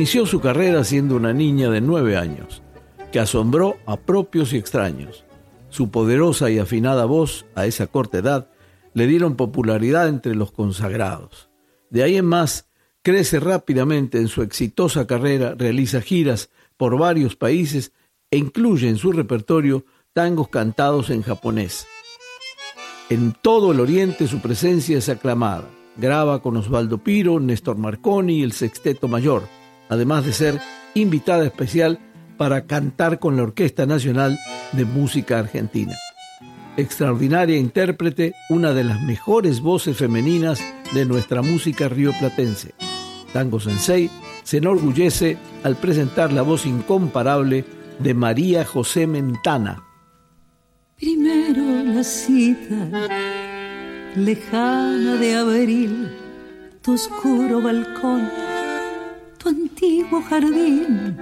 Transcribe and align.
Inició 0.00 0.24
su 0.24 0.40
carrera 0.40 0.82
siendo 0.82 1.14
una 1.14 1.34
niña 1.34 1.68
de 1.68 1.82
nueve 1.82 2.16
años, 2.16 2.62
que 3.12 3.20
asombró 3.20 3.76
a 3.84 3.98
propios 3.98 4.54
y 4.54 4.56
extraños. 4.56 5.26
Su 5.68 5.90
poderosa 5.90 6.50
y 6.50 6.58
afinada 6.58 7.04
voz, 7.04 7.44
a 7.54 7.66
esa 7.66 7.86
corta 7.86 8.16
edad, 8.16 8.48
le 8.94 9.06
dieron 9.06 9.36
popularidad 9.36 10.08
entre 10.08 10.34
los 10.34 10.52
consagrados. 10.52 11.50
De 11.90 12.02
ahí 12.02 12.16
en 12.16 12.24
más, 12.24 12.70
crece 13.02 13.40
rápidamente 13.40 14.16
en 14.16 14.28
su 14.28 14.40
exitosa 14.40 15.06
carrera, 15.06 15.54
realiza 15.54 16.00
giras 16.00 16.48
por 16.78 16.98
varios 16.98 17.36
países 17.36 17.92
e 18.30 18.38
incluye 18.38 18.88
en 18.88 18.96
su 18.96 19.12
repertorio 19.12 19.84
tangos 20.14 20.48
cantados 20.48 21.10
en 21.10 21.20
japonés. 21.20 21.86
En 23.10 23.34
todo 23.42 23.72
el 23.72 23.80
Oriente 23.80 24.28
su 24.28 24.40
presencia 24.40 24.96
es 24.96 25.10
aclamada. 25.10 25.68
Graba 25.98 26.40
con 26.40 26.56
Osvaldo 26.56 26.96
Piro, 26.96 27.38
Néstor 27.38 27.76
Marconi 27.76 28.38
y 28.38 28.42
el 28.42 28.52
Sexteto 28.52 29.06
Mayor 29.06 29.59
además 29.90 30.24
de 30.24 30.32
ser 30.32 30.60
invitada 30.94 31.44
especial 31.44 31.98
para 32.38 32.64
cantar 32.64 33.18
con 33.18 33.36
la 33.36 33.42
Orquesta 33.42 33.84
Nacional 33.84 34.38
de 34.72 34.86
Música 34.86 35.38
Argentina. 35.38 35.94
Extraordinaria 36.78 37.58
intérprete, 37.58 38.32
una 38.48 38.72
de 38.72 38.84
las 38.84 39.02
mejores 39.02 39.60
voces 39.60 39.98
femeninas 39.98 40.62
de 40.94 41.04
nuestra 41.04 41.42
música 41.42 41.88
rioplatense. 41.88 42.72
Tango 43.34 43.60
Sensei 43.60 44.08
se 44.44 44.56
enorgullece 44.56 45.36
al 45.62 45.76
presentar 45.76 46.32
la 46.32 46.42
voz 46.42 46.64
incomparable 46.64 47.64
de 47.98 48.14
María 48.14 48.64
José 48.64 49.06
Mentana. 49.06 49.82
Primero 50.96 51.84
la 51.84 52.02
cita 52.02 52.88
lejana 54.16 55.16
de 55.16 55.34
abril, 55.34 56.12
tu 56.82 56.94
oscuro 56.94 57.60
balcón 57.60 58.49
antiguo 59.80 60.22
jardín. 60.28 61.16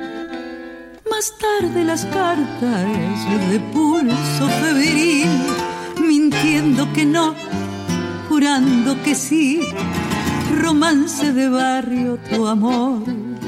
Más 1.08 1.32
tarde 1.38 1.84
las 1.84 2.04
cartas 2.06 3.50
de 3.50 3.60
pulso 3.72 4.48
febril, 4.60 5.28
mintiendo 6.00 6.92
que 6.92 7.04
no, 7.04 7.36
jurando 8.28 9.00
que 9.04 9.14
sí. 9.14 9.60
Romance 10.60 11.32
de 11.32 11.48
barrio, 11.48 12.18
tu 12.28 12.48
amor 12.48 13.02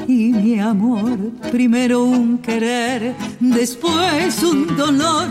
y 0.07 0.31
mi 0.31 0.59
amor. 0.59 1.17
Primero 1.51 2.03
un 2.03 2.37
querer, 2.37 3.13
después 3.41 4.41
un 4.43 4.77
dolor. 4.77 5.27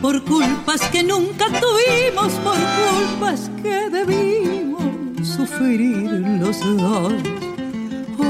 Por 0.00 0.22
culpas 0.22 0.80
que 0.92 1.02
nunca 1.02 1.46
tuvimos, 1.46 2.32
por 2.44 2.58
culpas 2.78 3.50
que 3.62 3.90
debimos 3.90 5.26
sufrir 5.26 6.08
los 6.40 6.60
dos 6.76 7.14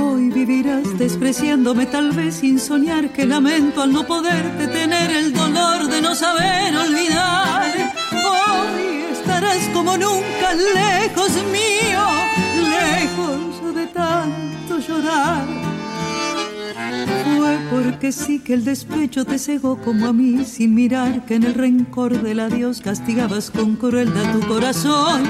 Hoy 0.01 0.31
vivirás 0.31 0.99
despreciándome 0.99 1.87
tal 1.87 2.13
vez 2.13 2.37
sin 2.37 2.59
soñar 2.59 3.13
que 3.13 3.27
lamento 3.27 3.83
al 3.83 3.93
no 3.93 4.07
poderte 4.07 4.67
tener 4.69 5.11
el 5.11 5.33
dolor 5.33 5.89
de 5.89 6.01
no 6.01 6.15
saber 6.15 6.77
olvidar. 6.77 7.73
Hoy 8.13 9.05
estarás 9.13 9.69
como 9.75 9.97
nunca 9.97 10.55
lejos 10.55 11.31
mío, 11.51 12.05
lejos 12.71 13.75
de 13.75 13.87
tanto 13.87 14.79
llorar. 14.79 15.47
Fue 17.25 17.59
porque 17.71 18.13
sí 18.13 18.39
que 18.41 18.55
el 18.55 18.65
despecho 18.65 19.25
te 19.25 19.39
cegó 19.39 19.79
como 19.79 20.07
a 20.07 20.13
mí, 20.13 20.45
sin 20.45 20.75
mirar 20.75 21.25
que 21.25 21.35
en 21.35 21.45
el 21.45 21.55
rencor 21.55 22.21
del 22.23 22.41
adiós 22.41 22.81
castigabas 22.81 23.51
con 23.51 23.77
crueldad 23.77 24.33
tu 24.33 24.47
corazón 24.47 25.23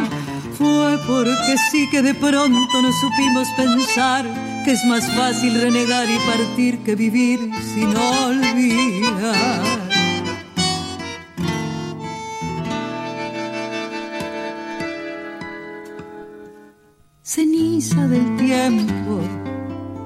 fue 0.57 0.99
porque 1.07 1.57
sí 1.71 1.89
que 1.91 2.03
de 2.03 2.15
pronto 2.15 2.83
no 2.83 2.93
supimos 2.93 3.49
pensar 3.57 4.25
que 4.65 4.73
es 4.73 4.85
más 4.85 5.05
fácil 5.17 5.61
renegar 5.61 6.09
y 6.09 6.17
partir 6.27 6.79
que 6.85 6.95
vivir 6.95 7.39
sin 7.75 7.97
olvidar. 7.97 9.63
Ceniza 17.23 18.07
del 18.09 18.37
tiempo, 18.37 19.21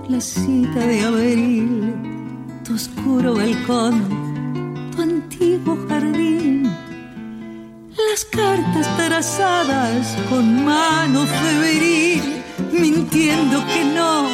la 0.09 0.21
cita 0.21 0.79
de 0.79 1.01
abril, 1.03 1.95
tu 2.63 2.75
oscuro 2.75 3.35
balcón, 3.35 4.36
las 8.17 8.25
cartas 8.25 8.97
trazadas 8.97 10.17
con 10.31 10.65
mano 10.65 11.27
febril, 11.27 12.43
mintiendo 12.73 13.63
que 13.67 13.85
no, 13.85 14.29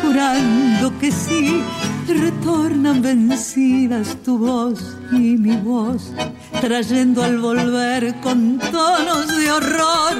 jurando 0.00 0.98
que 0.98 1.12
sí, 1.12 1.62
retornan 2.08 3.02
vencidas 3.02 4.16
tu 4.24 4.38
voz 4.38 4.96
y 5.12 5.36
mi 5.36 5.58
voz, 5.58 6.14
trayendo 6.62 7.22
al 7.22 7.36
volver 7.36 8.14
con 8.22 8.58
tonos 8.58 9.26
de 9.36 9.52
horror 9.52 10.14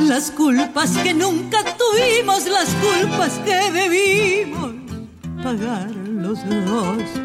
las 0.00 0.32
culpas 0.32 0.90
que 0.98 1.14
nunca 1.14 1.58
tuvimos, 1.76 2.44
las 2.46 2.70
culpas 2.74 3.40
que 3.44 3.70
debimos 3.70 4.72
pagar 5.44 5.90
los 5.94 6.40
dos 6.48 7.23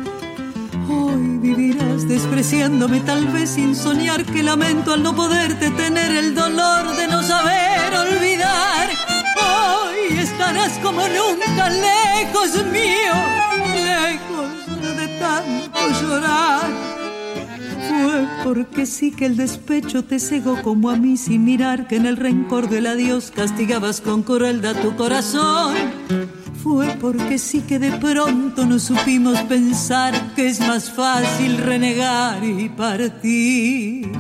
vivirás 1.41 2.07
despreciándome 2.07 2.99
tal 3.01 3.27
vez 3.27 3.51
sin 3.51 3.75
soñar 3.75 4.25
que 4.25 4.43
lamento 4.43 4.93
al 4.93 5.03
no 5.03 5.15
poderte 5.15 5.71
tener 5.71 6.11
el 6.11 6.35
dolor 6.35 6.95
de 6.95 7.07
no 7.07 7.23
saber 7.23 7.93
olvidar. 7.95 8.89
Hoy 9.37 10.17
estarás 10.17 10.77
como 10.79 11.01
nunca 11.01 11.69
lejos 11.69 12.65
mío, 12.65 13.13
lejos 13.73 14.97
de 14.97 15.07
tanto 15.19 15.79
llorar. 16.01 16.69
Fue 17.87 18.27
porque 18.43 18.85
sí 18.85 19.11
que 19.11 19.25
el 19.25 19.37
despecho 19.37 20.03
te 20.03 20.19
cegó 20.19 20.61
como 20.61 20.89
a 20.89 20.95
mí 20.95 21.17
sin 21.17 21.45
mirar 21.45 21.87
que 21.87 21.95
en 21.95 22.05
el 22.05 22.17
rencor 22.17 22.69
del 22.69 22.87
adiós 22.87 23.31
castigabas 23.33 24.01
con 24.01 24.23
crueldad 24.23 24.75
tu 24.81 24.95
corazón 24.95 25.75
fue 26.63 26.95
porque 26.99 27.37
sí 27.37 27.61
que 27.61 27.79
de 27.79 27.91
pronto 27.93 28.65
no 28.65 28.79
supimos 28.79 29.39
pensar 29.43 30.33
que 30.35 30.47
es 30.47 30.59
más 30.59 30.91
fácil 30.91 31.57
renegar 31.57 32.43
y 32.43 32.67
partir 32.69 34.11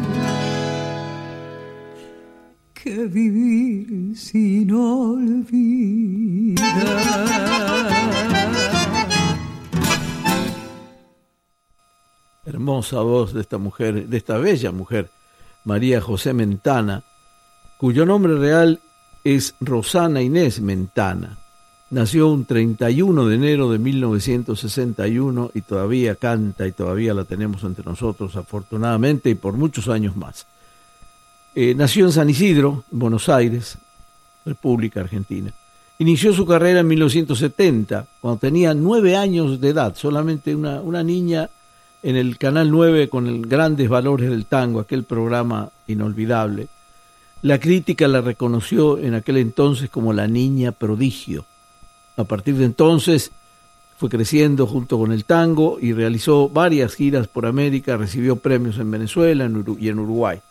que 2.73 3.05
vivir 3.07 4.15
sin 4.15 4.71
olvidar. 4.71 5.49
Hermosa 12.45 13.01
voz 13.01 13.33
de 13.33 13.41
esta 13.41 13.57
mujer, 13.57 14.07
de 14.07 14.17
esta 14.17 14.37
bella 14.37 14.71
mujer, 14.71 15.09
María 15.65 15.99
José 15.99 16.33
Mentana, 16.33 17.03
cuyo 17.77 18.05
nombre 18.05 18.37
real 18.37 18.79
es 19.23 19.55
Rosana 19.59 20.21
Inés 20.21 20.61
Mentana 20.61 21.38
Nació 21.91 22.27
un 22.27 22.45
31 22.45 23.25
de 23.25 23.35
enero 23.35 23.71
de 23.71 23.79
1961 23.79 25.51
y 25.55 25.61
todavía 25.61 26.15
canta 26.15 26.67
y 26.67 26.71
todavía 26.71 27.15
la 27.15 27.23
tenemos 27.23 27.63
entre 27.63 27.83
nosotros, 27.83 28.35
afortunadamente, 28.35 29.31
y 29.31 29.35
por 29.35 29.55
muchos 29.55 29.87
años 29.87 30.15
más. 30.15 30.45
Eh, 31.55 31.73
nació 31.75 32.05
en 32.05 32.11
San 32.11 32.29
Isidro, 32.29 32.83
Buenos 32.91 33.27
Aires, 33.27 33.79
República 34.45 34.99
Argentina. 34.99 35.51
Inició 35.97 36.31
su 36.31 36.45
carrera 36.45 36.81
en 36.81 36.87
1970, 36.87 38.05
cuando 38.21 38.39
tenía 38.39 38.75
nueve 38.75 39.17
años 39.17 39.59
de 39.59 39.69
edad, 39.69 39.95
solamente 39.95 40.55
una, 40.55 40.81
una 40.81 41.03
niña 41.03 41.49
en 42.03 42.15
el 42.15 42.37
Canal 42.37 42.69
9 42.69 43.09
con 43.09 43.25
el 43.25 43.47
Grandes 43.47 43.89
Valores 43.89 44.29
del 44.29 44.45
Tango, 44.45 44.79
aquel 44.79 45.05
programa 45.05 45.71
inolvidable. 45.87 46.67
La 47.41 47.59
crítica 47.59 48.07
la 48.07 48.21
reconoció 48.21 48.99
en 48.99 49.15
aquel 49.15 49.37
entonces 49.37 49.89
como 49.89 50.13
la 50.13 50.27
niña 50.27 50.71
prodigio. 50.71 51.45
A 52.19 52.25
partir 52.25 52.55
de 52.55 52.65
entonces 52.65 53.31
fue 53.97 54.09
creciendo 54.09 54.67
junto 54.67 54.97
con 54.97 55.13
el 55.13 55.23
tango 55.23 55.77
y 55.79 55.93
realizó 55.93 56.49
varias 56.49 56.93
giras 56.93 57.29
por 57.29 57.45
América, 57.45 57.95
recibió 57.95 58.35
premios 58.35 58.77
en 58.77 58.91
Venezuela 58.91 59.49
y 59.79 59.87
en 59.87 59.99
Uruguay. 59.99 60.41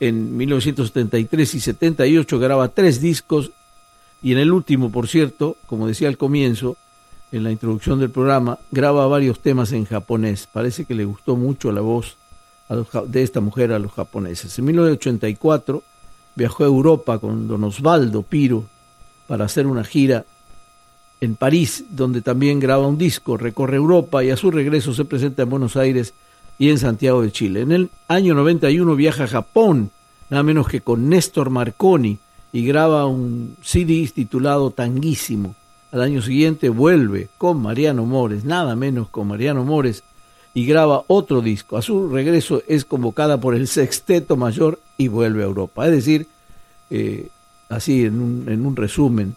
En 0.00 0.36
1973 0.36 1.54
y 1.54 1.60
78 1.60 2.38
graba 2.40 2.66
tres 2.66 3.00
discos 3.00 3.52
y 4.22 4.32
en 4.32 4.38
el 4.38 4.50
último, 4.50 4.90
por 4.90 5.06
cierto, 5.06 5.56
como 5.66 5.86
decía 5.86 6.08
al 6.08 6.16
comienzo, 6.16 6.76
en 7.30 7.44
la 7.44 7.52
introducción 7.52 8.00
del 8.00 8.10
programa, 8.10 8.58
graba 8.72 9.06
varios 9.06 9.38
temas 9.38 9.70
en 9.70 9.84
japonés. 9.84 10.48
Parece 10.52 10.84
que 10.84 10.96
le 10.96 11.04
gustó 11.04 11.36
mucho 11.36 11.70
la 11.70 11.80
voz 11.80 12.16
de 13.06 13.22
esta 13.22 13.40
mujer 13.40 13.70
a 13.70 13.78
los 13.78 13.92
japoneses. 13.92 14.58
En 14.58 14.64
1984 14.64 15.80
viajó 16.34 16.64
a 16.64 16.66
Europa 16.66 17.20
con 17.20 17.46
don 17.46 17.62
Osvaldo 17.62 18.22
Piro 18.22 18.64
para 19.28 19.44
hacer 19.44 19.68
una 19.68 19.84
gira 19.84 20.24
en 21.24 21.36
París, 21.36 21.84
donde 21.90 22.22
también 22.22 22.60
graba 22.60 22.86
un 22.86 22.98
disco, 22.98 23.36
recorre 23.36 23.76
Europa 23.76 24.22
y 24.22 24.30
a 24.30 24.36
su 24.36 24.50
regreso 24.50 24.94
se 24.94 25.04
presenta 25.04 25.42
en 25.42 25.50
Buenos 25.50 25.76
Aires 25.76 26.14
y 26.58 26.70
en 26.70 26.78
Santiago 26.78 27.22
de 27.22 27.32
Chile. 27.32 27.62
En 27.62 27.72
el 27.72 27.90
año 28.08 28.34
91 28.34 28.94
viaja 28.94 29.24
a 29.24 29.28
Japón, 29.28 29.90
nada 30.30 30.42
menos 30.42 30.68
que 30.68 30.80
con 30.80 31.08
Néstor 31.08 31.50
Marconi, 31.50 32.18
y 32.52 32.64
graba 32.64 33.06
un 33.06 33.56
CD 33.62 34.08
titulado 34.14 34.70
Tanguísimo. 34.70 35.56
Al 35.90 36.02
año 36.02 36.22
siguiente 36.22 36.68
vuelve 36.68 37.28
con 37.36 37.60
Mariano 37.60 38.06
Mores, 38.06 38.44
nada 38.44 38.76
menos 38.76 39.08
con 39.08 39.26
Mariano 39.26 39.64
Mores, 39.64 40.04
y 40.54 40.64
graba 40.64 41.02
otro 41.08 41.40
disco. 41.40 41.76
A 41.76 41.82
su 41.82 42.08
regreso 42.08 42.62
es 42.68 42.84
convocada 42.84 43.40
por 43.40 43.56
el 43.56 43.66
Sexteto 43.66 44.36
Mayor 44.36 44.78
y 44.96 45.08
vuelve 45.08 45.42
a 45.42 45.46
Europa. 45.46 45.86
Es 45.86 45.92
decir, 45.92 46.28
eh, 46.90 47.28
así 47.68 48.04
en 48.04 48.20
un, 48.20 48.44
en 48.48 48.64
un 48.64 48.76
resumen, 48.76 49.34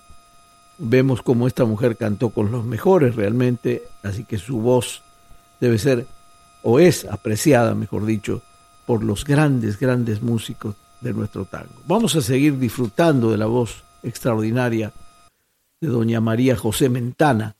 vemos 0.77 1.21
cómo 1.21 1.47
esta 1.47 1.65
mujer 1.65 1.97
cantó 1.97 2.29
con 2.29 2.51
los 2.51 2.65
mejores 2.65 3.15
realmente, 3.15 3.83
así 4.03 4.23
que 4.23 4.37
su 4.37 4.59
voz 4.59 5.03
debe 5.59 5.77
ser, 5.77 6.05
o 6.63 6.79
es 6.79 7.05
apreciada, 7.05 7.75
mejor 7.75 8.05
dicho, 8.05 8.41
por 8.85 9.03
los 9.03 9.25
grandes, 9.25 9.79
grandes 9.79 10.21
músicos 10.21 10.75
de 11.01 11.13
nuestro 11.13 11.45
tango. 11.45 11.73
Vamos 11.87 12.15
a 12.15 12.21
seguir 12.21 12.57
disfrutando 12.57 13.31
de 13.31 13.37
la 13.37 13.45
voz 13.45 13.83
extraordinaria 14.03 14.93
de 15.79 15.87
doña 15.87 16.21
María 16.21 16.55
José 16.55 16.89
Mentana 16.89 17.55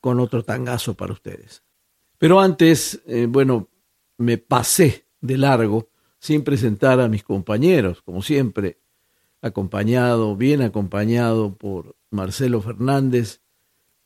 con 0.00 0.20
otro 0.20 0.42
tangazo 0.42 0.94
para 0.94 1.12
ustedes. 1.12 1.62
Pero 2.18 2.40
antes, 2.40 3.00
eh, 3.06 3.26
bueno, 3.28 3.68
me 4.18 4.38
pasé 4.38 5.06
de 5.20 5.38
largo 5.38 5.88
sin 6.18 6.42
presentar 6.42 7.00
a 7.00 7.08
mis 7.08 7.22
compañeros, 7.22 8.02
como 8.02 8.22
siempre, 8.22 8.78
acompañado, 9.40 10.36
bien 10.36 10.60
acompañado 10.60 11.54
por 11.54 11.96
Marcelo 12.10 12.60
Fernández, 12.60 13.40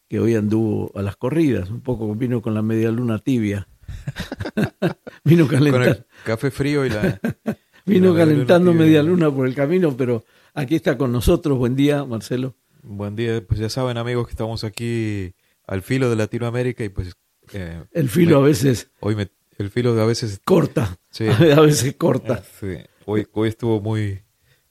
que 0.08 0.20
hoy 0.20 0.34
anduvo 0.34 0.92
a 0.94 1.02
las 1.02 1.16
corridas, 1.16 1.70
un 1.70 1.80
poco 1.80 2.14
vino 2.14 2.42
con 2.42 2.54
la 2.54 2.62
media 2.62 2.90
luna 2.90 3.18
tibia. 3.18 3.68
vino 5.24 5.48
calentando. 5.48 5.94
Con 5.94 5.96
el 5.96 6.06
café 6.24 6.50
frío 6.50 6.84
y 6.84 6.90
la. 6.90 7.20
vino 7.86 8.14
calentando 8.14 8.72
media 8.72 9.02
luna 9.02 9.30
por 9.30 9.46
el 9.46 9.54
camino, 9.54 9.96
pero 9.96 10.24
aquí 10.52 10.76
está 10.76 10.98
con 10.98 11.12
nosotros. 11.12 11.58
Buen 11.58 11.76
día, 11.76 12.04
Marcelo. 12.04 12.54
Buen 12.82 13.16
día. 13.16 13.42
Pues 13.46 13.58
ya 13.60 13.68
saben, 13.68 13.96
amigos, 13.96 14.26
que 14.26 14.32
estamos 14.32 14.64
aquí 14.64 15.34
al 15.66 15.82
filo 15.82 16.10
de 16.10 16.16
Latinoamérica 16.16 16.84
y 16.84 16.90
pues. 16.90 17.16
Eh, 17.52 17.82
el 17.92 18.08
filo 18.08 18.38
a 18.38 18.42
veces. 18.42 18.90
Hoy 19.00 19.16
me, 19.16 19.30
el 19.58 19.70
filo 19.70 19.98
a 20.00 20.06
veces. 20.06 20.40
Corta. 20.44 20.98
Sí. 21.10 21.26
A 21.56 21.60
veces 21.60 21.94
corta. 21.96 22.42
Sí. 22.60 22.76
Hoy, 23.06 23.26
hoy 23.32 23.48
estuvo 23.48 23.80
muy, 23.80 24.22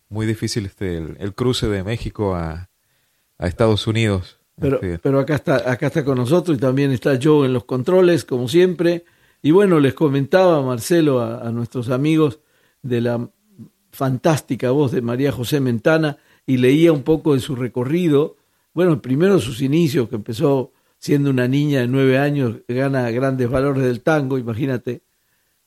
muy 0.09 0.25
difícil 0.25 0.65
este, 0.65 0.97
el 0.97 1.33
cruce 1.35 1.67
de 1.67 1.83
México 1.83 2.35
a, 2.35 2.69
a 3.43 3.47
Estados 3.47 3.87
Unidos. 3.87 4.39
Pero, 4.57 4.79
pero 5.01 5.19
acá 5.19 5.35
está, 5.35 5.69
acá 5.69 5.87
está 5.87 6.05
con 6.05 6.17
nosotros 6.17 6.57
y 6.57 6.61
también 6.61 6.91
está 6.91 7.19
Joe 7.21 7.45
en 7.45 7.51
los 7.51 7.65
controles, 7.65 8.23
como 8.23 8.47
siempre. 8.47 9.03
Y 9.41 9.51
bueno, 9.51 9.81
les 9.81 9.93
comentaba 9.93 10.61
Marcelo 10.61 11.21
a, 11.21 11.51
nuestros 11.51 11.89
amigos 11.89 12.39
de 12.81 13.01
la 13.01 13.29
fantástica 13.91 14.71
voz 14.71 14.93
de 14.93 15.01
María 15.01 15.33
José 15.33 15.59
Mentana 15.59 16.17
y 16.45 16.55
leía 16.55 16.93
un 16.93 17.03
poco 17.03 17.33
de 17.33 17.41
su 17.41 17.57
recorrido. 17.57 18.37
Bueno, 18.73 19.01
primero 19.01 19.39
sus 19.39 19.61
inicios, 19.61 20.07
que 20.07 20.15
empezó 20.15 20.71
siendo 20.97 21.29
una 21.29 21.49
niña 21.49 21.81
de 21.81 21.87
nueve 21.87 22.17
años, 22.17 22.59
gana 22.69 23.11
grandes 23.11 23.49
valores 23.49 23.83
del 23.83 23.99
tango, 23.99 24.37
imagínate. 24.37 25.01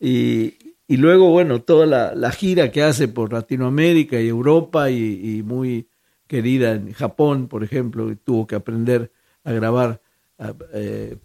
Y, 0.00 0.55
y 0.88 0.96
luego, 0.96 1.28
bueno, 1.28 1.61
toda 1.61 2.14
la, 2.14 2.32
gira 2.32 2.70
que 2.70 2.82
hace 2.82 3.06
por 3.06 3.34
Latinoamérica 3.34 4.19
y 4.19 4.28
Europa 4.28 4.90
y 4.90 5.43
muy 5.44 5.88
querida 6.26 6.73
en 6.73 6.93
Japón, 6.93 7.49
por 7.49 7.64
ejemplo, 7.64 8.14
tuvo 8.25 8.46
que 8.46 8.55
aprender 8.55 9.12
a 9.44 9.52
grabar, 9.52 10.00
eh, 10.73 11.17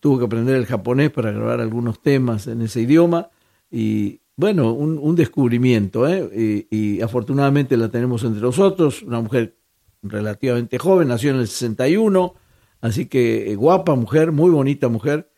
tuvo 0.00 0.18
que 0.18 0.24
aprender 0.24 0.56
el 0.56 0.66
japonés 0.66 1.10
para 1.10 1.32
grabar 1.32 1.60
algunos 1.60 2.00
temas 2.00 2.46
en 2.46 2.62
ese 2.62 2.82
idioma 2.82 3.30
y 3.70 4.20
bueno, 4.36 4.72
un, 4.72 5.14
descubrimiento 5.14 6.08
¿eh? 6.08 6.66
y, 6.70 7.00
afortunadamente 7.00 7.76
la 7.76 7.88
tenemos 7.88 8.24
entre 8.24 8.42
nosotros, 8.42 9.02
una 9.02 9.20
mujer 9.20 9.56
relativamente 10.02 10.78
joven, 10.78 11.08
nació 11.08 11.30
en 11.30 11.36
el 11.36 11.46
61, 11.46 12.34
así 12.80 13.06
que 13.06 13.52
eh, 13.52 13.56
guapa 13.56 13.94
mujer, 13.94 14.32
muy 14.32 14.50
bonita 14.50 14.88
mujer 14.88 15.30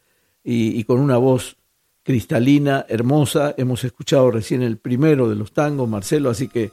y, 0.43 0.79
y 0.79 0.85
con 0.85 1.01
una 1.01 1.19
voz 1.19 1.59
cristalina, 2.03 2.87
hermosa. 2.89 3.55
Hemos 3.59 3.85
escuchado 3.85 4.31
recién 4.31 4.63
el 4.63 4.79
primero 4.79 5.29
de 5.29 5.37
los 5.37 5.53
tangos, 5.53 5.89
Marcelo, 5.89 6.31
así 6.31 6.49
que 6.49 6.71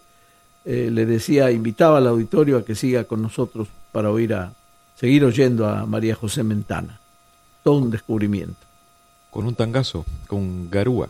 eh, 0.66 0.90
le 0.92 1.06
decía, 1.06 1.52
invitaba 1.52 1.98
al 1.98 2.08
auditorio 2.08 2.58
a 2.58 2.66
que 2.66 2.76
siga 2.76 3.04
con 3.04 3.22
nosotros 3.22 3.68
para 3.92 4.10
oír 4.10 4.34
a, 4.34 4.54
seguir 4.96 5.26
oyendo 5.26 5.68
a 5.68 5.86
María 5.86 6.16
José 6.16 6.44
Mentana. 6.44 7.00
Todo 7.64 7.80
un 7.80 7.92
descubrimiento. 7.92 8.66
Con 9.32 9.46
un 9.46 9.56
tangazo, 9.56 10.06
con 10.28 10.70
Garúa. 10.70 11.10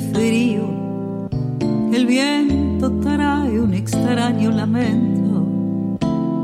Frío. 0.00 0.62
El 1.92 2.06
viento 2.06 2.90
trae 3.00 3.60
un 3.60 3.74
extraño 3.74 4.50
lamento. 4.50 5.46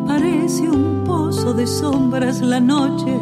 Parece 0.06 0.68
un 0.68 1.04
pozo 1.04 1.52
de 1.52 1.66
sombras 1.66 2.40
la 2.40 2.60
noche. 2.60 3.16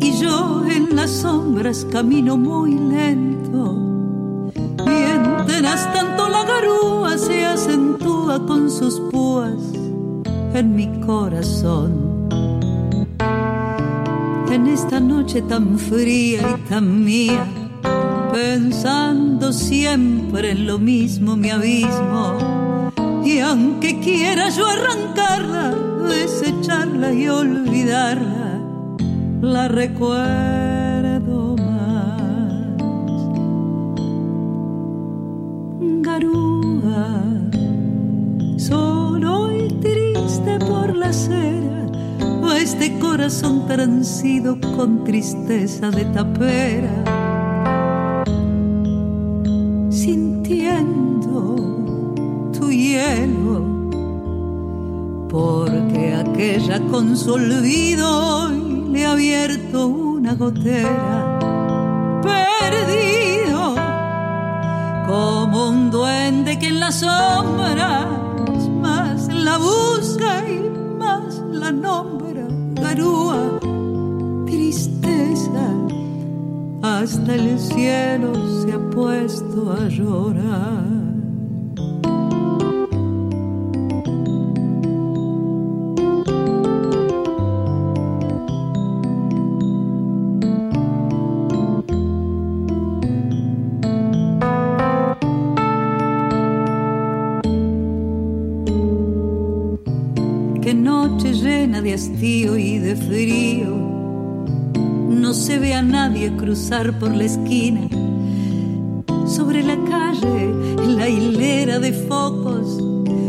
Y 0.00 0.12
yo 0.18 0.64
en 0.66 0.96
las 0.96 1.10
sombras 1.10 1.84
camino 1.90 2.36
muy 2.36 2.74
lento. 2.74 3.74
Mientras 4.86 5.92
tanto 5.92 6.28
la 6.28 6.44
garúa 6.44 7.18
se 7.18 7.44
acentúa 7.44 8.44
con 8.46 8.70
sus 8.70 9.00
púas 9.10 9.56
en 10.54 10.74
mi 10.74 10.86
corazón 11.00 12.08
en 14.50 14.66
esta 14.66 14.98
noche 14.98 15.42
tan 15.42 15.78
fría 15.78 16.40
y 16.56 16.68
tan 16.68 17.04
mía, 17.04 17.46
pensando 18.38 19.52
siempre 19.52 20.52
en 20.52 20.66
lo 20.66 20.78
mismo 20.78 21.34
mi 21.34 21.50
abismo. 21.50 22.92
Y 23.24 23.40
aunque 23.40 23.98
quiera 23.98 24.48
yo 24.48 24.64
arrancarla, 24.64 25.74
desecharla 26.08 27.12
y 27.12 27.28
olvidarla, 27.28 28.60
la 29.40 29.66
recuerdo 29.66 31.56
más. 31.56 32.76
Garúa, 36.06 37.22
solo 38.56 39.52
y 39.52 39.68
triste 39.80 40.58
por 40.60 40.94
la 40.94 41.08
acera 41.08 41.68
este 42.56 42.98
corazón 42.98 43.66
transido 43.66 44.58
con 44.76 45.04
tristeza 45.04 45.90
de 45.90 46.04
tapera. 46.06 47.17
Olvido 57.34 58.48
le 58.90 59.06
ha 59.06 59.12
abierto 59.12 59.86
una 59.86 60.34
gotera. 60.34 61.38
Perdido 62.22 63.74
como 65.06 65.68
un 65.70 65.90
duende 65.90 66.58
que 66.58 66.68
en 66.68 66.80
las 66.80 67.00
sombras 67.00 68.06
más 68.80 69.28
la 69.28 69.58
busca 69.58 70.48
y 70.48 70.70
más 70.98 71.42
la 71.50 71.72
nombra. 71.72 72.46
Garúa, 72.74 73.58
tristeza, 74.46 75.66
hasta 76.82 77.34
el 77.34 77.58
cielo 77.58 78.32
se 78.62 78.72
ha 78.72 78.90
puesto 78.90 79.72
a 79.72 79.88
llorar. 79.88 81.07
Cruzar 106.48 106.98
por 106.98 107.14
la 107.14 107.24
esquina. 107.24 107.86
Sobre 109.26 109.62
la 109.62 109.76
calle, 109.84 110.50
la 110.96 111.06
hilera 111.06 111.78
de 111.78 111.92
focos, 111.92 112.80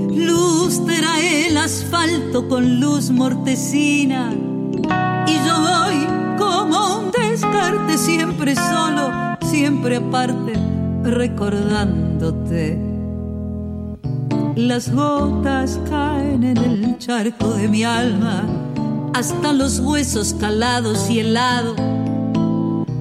lustra 0.09 1.19
el 1.19 1.57
asfalto 1.57 2.47
con 2.47 2.79
luz 2.79 3.11
mortecina. 3.11 4.31
Y 5.27 5.33
yo 5.33 5.55
voy 5.69 6.07
como 6.37 6.99
un 6.99 7.11
descarte, 7.11 7.97
siempre 7.97 8.55
solo, 8.55 9.11
siempre 9.41 9.97
aparte, 9.97 10.53
recordándote. 11.03 12.79
Las 14.55 14.89
gotas 14.89 15.77
caen 15.89 16.45
en 16.45 16.57
el 16.57 16.97
charco 16.99 17.49
de 17.49 17.67
mi 17.67 17.83
alma 17.83 18.45
hasta 19.13 19.51
los 19.51 19.79
huesos 19.79 20.33
calados 20.39 21.09
y 21.09 21.19
helados. 21.19 21.98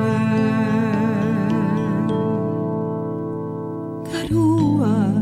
Carúa, 4.12 5.14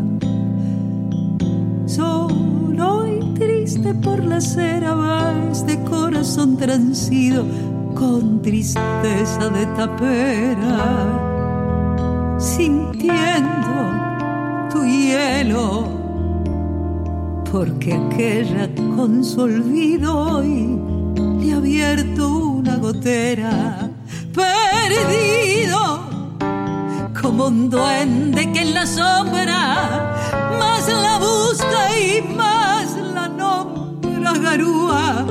solo 1.86 3.06
y 3.06 3.34
triste 3.34 3.94
por 3.94 4.24
la 4.24 4.40
cera 4.40 4.94
va 4.94 5.32
este 5.52 5.80
corazón 5.84 6.56
transido 6.56 7.44
con 7.94 8.42
tristeza 8.42 9.48
de 9.50 9.66
tapera 9.76 11.26
sintiendo 12.40 13.70
tu 14.72 14.82
hielo, 14.84 15.99
porque 17.50 17.94
aquella 17.94 18.68
con 18.96 19.24
su 19.24 19.40
olvido 19.40 20.36
hoy 20.36 20.78
le 21.40 21.52
ha 21.52 21.56
abierto 21.56 22.28
una 22.28 22.76
gotera, 22.76 23.90
perdido 24.32 26.00
como 27.20 27.48
un 27.48 27.68
duende 27.68 28.52
que 28.52 28.62
en 28.62 28.74
la 28.74 28.86
sombra 28.86 30.14
más 30.58 30.86
la 30.88 31.18
busca 31.18 31.98
y 31.98 32.22
más 32.36 32.96
la 33.14 33.28
nombra 33.28 34.32
garúa, 34.34 35.26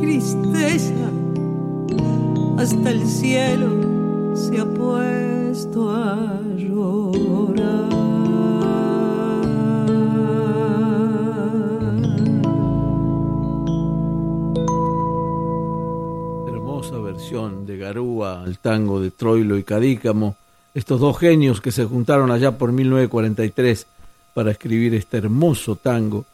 tristeza 0.00 0.94
hasta 2.56 2.90
el 2.90 3.06
cielo 3.06 4.36
se 4.36 4.60
ha 4.60 4.64
puesto 4.64 5.90
a 5.90 6.40
llorar. 6.56 7.09
De 17.90 17.94
Garúa 17.94 18.42
al 18.42 18.58
tango 18.58 19.00
de 19.00 19.10
Troilo 19.10 19.58
y 19.58 19.64
Cadícamo, 19.64 20.36
estos 20.74 21.00
dos 21.00 21.18
genios 21.18 21.60
que 21.60 21.72
se 21.72 21.84
juntaron 21.84 22.30
allá 22.30 22.56
por 22.56 22.72
1943 22.72 23.86
para 24.34 24.52
escribir 24.52 24.94
este 24.94 25.18
hermoso 25.18 25.76
tango, 25.76 26.24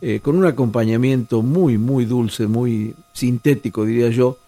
eh, 0.00 0.20
con 0.20 0.36
un 0.36 0.46
acompañamiento 0.46 1.42
muy, 1.42 1.76
muy 1.76 2.06
dulce, 2.06 2.46
muy 2.46 2.94
sintético, 3.12 3.84
diría 3.84 4.08
yo, 4.08 4.38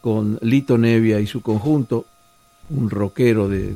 con 0.00 0.38
Lito 0.40 0.78
Nevia 0.78 1.20
y 1.20 1.26
su 1.26 1.42
conjunto, 1.42 2.06
un 2.70 2.88
rockero 2.90 3.48
de, 3.48 3.74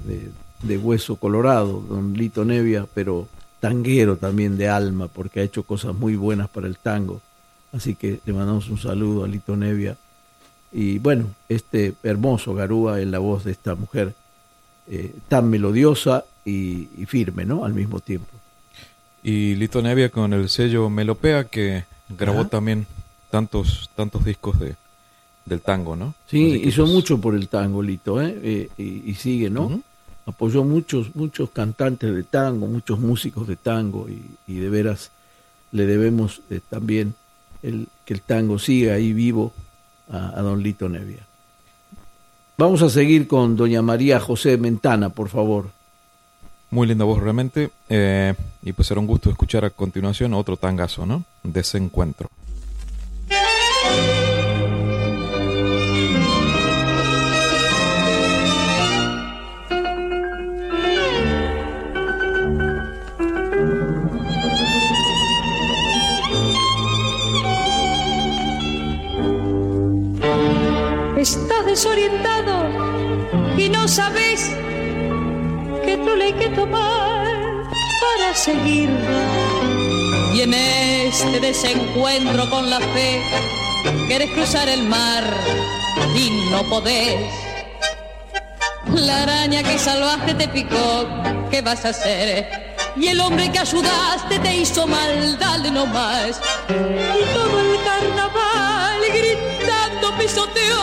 de, 0.62 0.78
hueso 0.78 1.16
colorado, 1.16 1.82
don 1.88 2.14
Lito 2.14 2.44
Nevia, 2.44 2.86
pero 2.94 3.26
tanguero 3.60 4.16
también 4.16 4.56
de 4.56 4.68
alma, 4.68 5.08
porque 5.08 5.40
ha 5.40 5.42
hecho 5.42 5.64
cosas 5.64 5.94
muy 5.94 6.16
buenas 6.16 6.48
para 6.48 6.68
el 6.68 6.78
tango. 6.78 7.20
Así 7.72 7.94
que 7.94 8.20
le 8.24 8.32
mandamos 8.32 8.70
un 8.70 8.78
saludo 8.78 9.24
a 9.24 9.28
Lito 9.28 9.56
Nevia. 9.56 9.96
Y 10.72 10.98
bueno, 10.98 11.26
este 11.48 11.94
hermoso 12.02 12.54
Garúa 12.54 13.00
en 13.00 13.10
la 13.10 13.18
voz 13.18 13.44
de 13.44 13.52
esta 13.52 13.74
mujer 13.74 14.14
eh, 14.86 15.14
tan 15.28 15.48
melodiosa 15.48 16.24
y, 16.44 16.86
firme, 17.06 17.44
¿no? 17.44 17.64
Al 17.64 17.74
mismo 17.74 18.00
tiempo. 18.00 18.28
Y 19.22 19.54
Lito 19.54 19.82
Nevia 19.82 20.10
con 20.10 20.32
el 20.32 20.48
sello 20.48 20.88
Melopea 20.88 21.44
que 21.44 21.84
grabó 22.08 22.46
también 22.46 22.86
tantos, 23.30 23.90
tantos 23.94 24.24
discos 24.24 24.58
de, 24.58 24.76
del 25.44 25.60
tango, 25.60 25.96
¿no? 25.96 26.14
Sí, 26.26 26.62
hizo 26.64 26.86
mucho 26.86 27.20
por 27.20 27.34
el 27.34 27.48
tango, 27.48 27.82
Lito, 27.82 28.22
¿eh? 28.22 28.38
eh 28.42 28.68
y, 28.78 29.14
sigue, 29.14 29.50
¿no? 29.50 29.82
Apoyó 30.24 30.64
muchos, 30.64 31.14
muchos 31.14 31.50
cantantes 31.50 32.14
de 32.14 32.22
tango, 32.22 32.66
muchos 32.66 32.98
músicos 32.98 33.46
de 33.46 33.56
tango 33.56 34.06
y, 34.08 34.54
de 34.54 34.68
veras 34.70 35.10
le 35.70 35.84
debemos 35.84 36.40
eh, 36.48 36.60
también 36.66 37.14
el, 37.62 37.88
que 38.06 38.14
el 38.14 38.22
tango 38.22 38.58
siga 38.58 38.94
ahí 38.94 39.12
vivo 39.12 39.52
a, 40.10 40.40
don 40.42 40.62
Lito 40.62 40.88
Nevia. 40.88 41.26
Vamos 42.56 42.82
a 42.82 42.90
seguir 42.90 43.28
con 43.28 43.56
doña 43.56 43.82
María 43.82 44.18
José 44.18 44.56
Mentana, 44.56 45.10
por 45.10 45.28
favor. 45.28 45.70
Muy 46.70 46.86
linda 46.86 47.04
voz 47.04 47.20
realmente. 47.20 47.70
Eh, 47.88 48.34
y 48.62 48.72
pues 48.72 48.88
será 48.88 49.00
un 49.00 49.06
gusto 49.06 49.30
escuchar 49.30 49.64
a 49.64 49.70
continuación 49.70 50.34
otro 50.34 50.56
tangazo, 50.56 51.06
¿no? 51.06 51.24
Desencuentro. 51.42 52.28
Hay 76.28 76.34
que 76.34 76.48
tomar 76.50 77.64
para 78.00 78.34
seguir. 78.34 78.90
Y 80.34 80.42
en 80.42 80.52
este 80.52 81.40
desencuentro 81.40 82.50
con 82.50 82.68
la 82.68 82.80
fe, 82.80 83.22
quieres 84.06 84.30
cruzar 84.32 84.68
el 84.68 84.82
mar 84.82 85.24
y 86.14 86.50
no 86.50 86.62
podés. 86.64 87.32
La 88.94 89.22
araña 89.22 89.62
que 89.62 89.78
salvaste 89.78 90.34
te 90.34 90.48
picó, 90.48 91.08
¿qué 91.50 91.62
vas 91.62 91.84
a 91.86 91.90
hacer? 91.90 92.76
Y 92.96 93.08
el 93.08 93.20
hombre 93.20 93.50
que 93.50 93.60
ayudaste 93.60 94.38
te 94.38 94.56
hizo 94.56 94.86
mal, 94.86 95.38
dale 95.38 95.70
nomás. 95.70 96.40
Y 96.68 97.24
todo 97.32 97.60
el 97.60 97.82
carnaval 97.84 99.00
gritando 99.14 100.18
pisoteó 100.18 100.80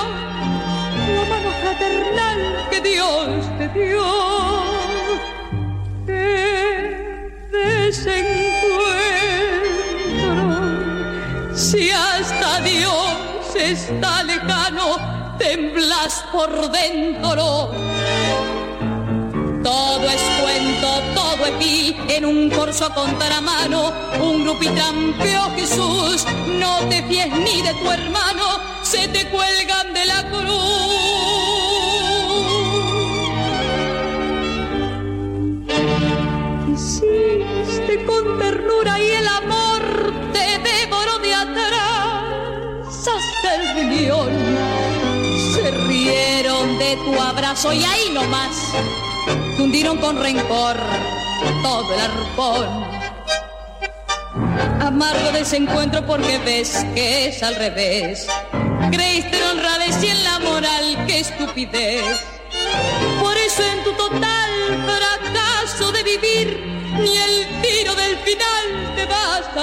la 1.15 1.25
mano 1.29 1.51
fraternal 1.61 2.67
que 2.71 2.81
Dios 2.81 3.57
te 3.59 3.67
dio. 3.79 4.64
Desencuentro. 7.95 8.75
Si 11.55 11.91
hasta 11.91 12.59
Dios 12.61 13.55
está 13.55 14.23
lejano, 14.23 14.97
temblas 15.37 16.25
por 16.31 16.71
dentro. 16.71 17.71
Todo 19.63 20.09
es 20.09 20.21
cuento, 20.41 21.01
todo 21.15 21.45
es 21.45 21.51
pi, 21.53 21.97
en 22.09 22.25
un 22.25 22.49
corso 22.51 22.93
contramano, 22.93 23.91
un 24.21 24.43
grupitrampeó 24.43 25.51
Jesús, 25.55 26.25
no 26.47 26.79
te 26.87 27.01
fíes 27.03 27.29
ni 27.31 27.61
de 27.63 27.73
tu 27.73 27.89
hermano, 27.89 28.59
se 28.83 29.07
te 29.07 29.27
cuelgan 29.29 29.93
de 29.93 30.05
la 30.05 30.23
cruz. 30.29 30.84
con 38.05 38.37
ternura 38.39 38.99
y 38.99 39.09
el 39.09 39.27
amor 39.27 40.13
te 40.33 40.59
devoró 40.59 41.19
de 41.19 41.33
atrás 41.33 43.07
hasta 43.07 43.55
el 43.55 43.75
riñón. 43.75 44.29
Se 45.53 45.71
rieron 45.71 46.77
de 46.77 46.97
tu 46.97 47.19
abrazo 47.19 47.73
y 47.73 47.83
ahí 47.83 48.09
nomás 48.13 48.71
te 49.55 49.61
hundieron 49.61 49.97
con 49.97 50.21
rencor 50.21 50.77
todo 51.61 51.93
el 51.93 51.99
arpón. 51.99 52.85
Amargo 54.81 55.31
desencuentro 55.31 56.05
porque 56.05 56.37
ves 56.39 56.85
que 56.93 57.27
es 57.27 57.41
al 57.43 57.55
revés. 57.55 58.27
Creíste 58.91 59.37
en 59.37 59.57
honradez 59.57 60.03
y 60.03 60.07
en 60.07 60.23
la 60.23 60.39
moral, 60.39 61.05
qué 61.07 61.19
estupidez. 61.19 62.05
Por 63.19 63.35
eso 63.37 63.63
en 63.63 63.83
tu 63.83 63.91
total 63.93 64.24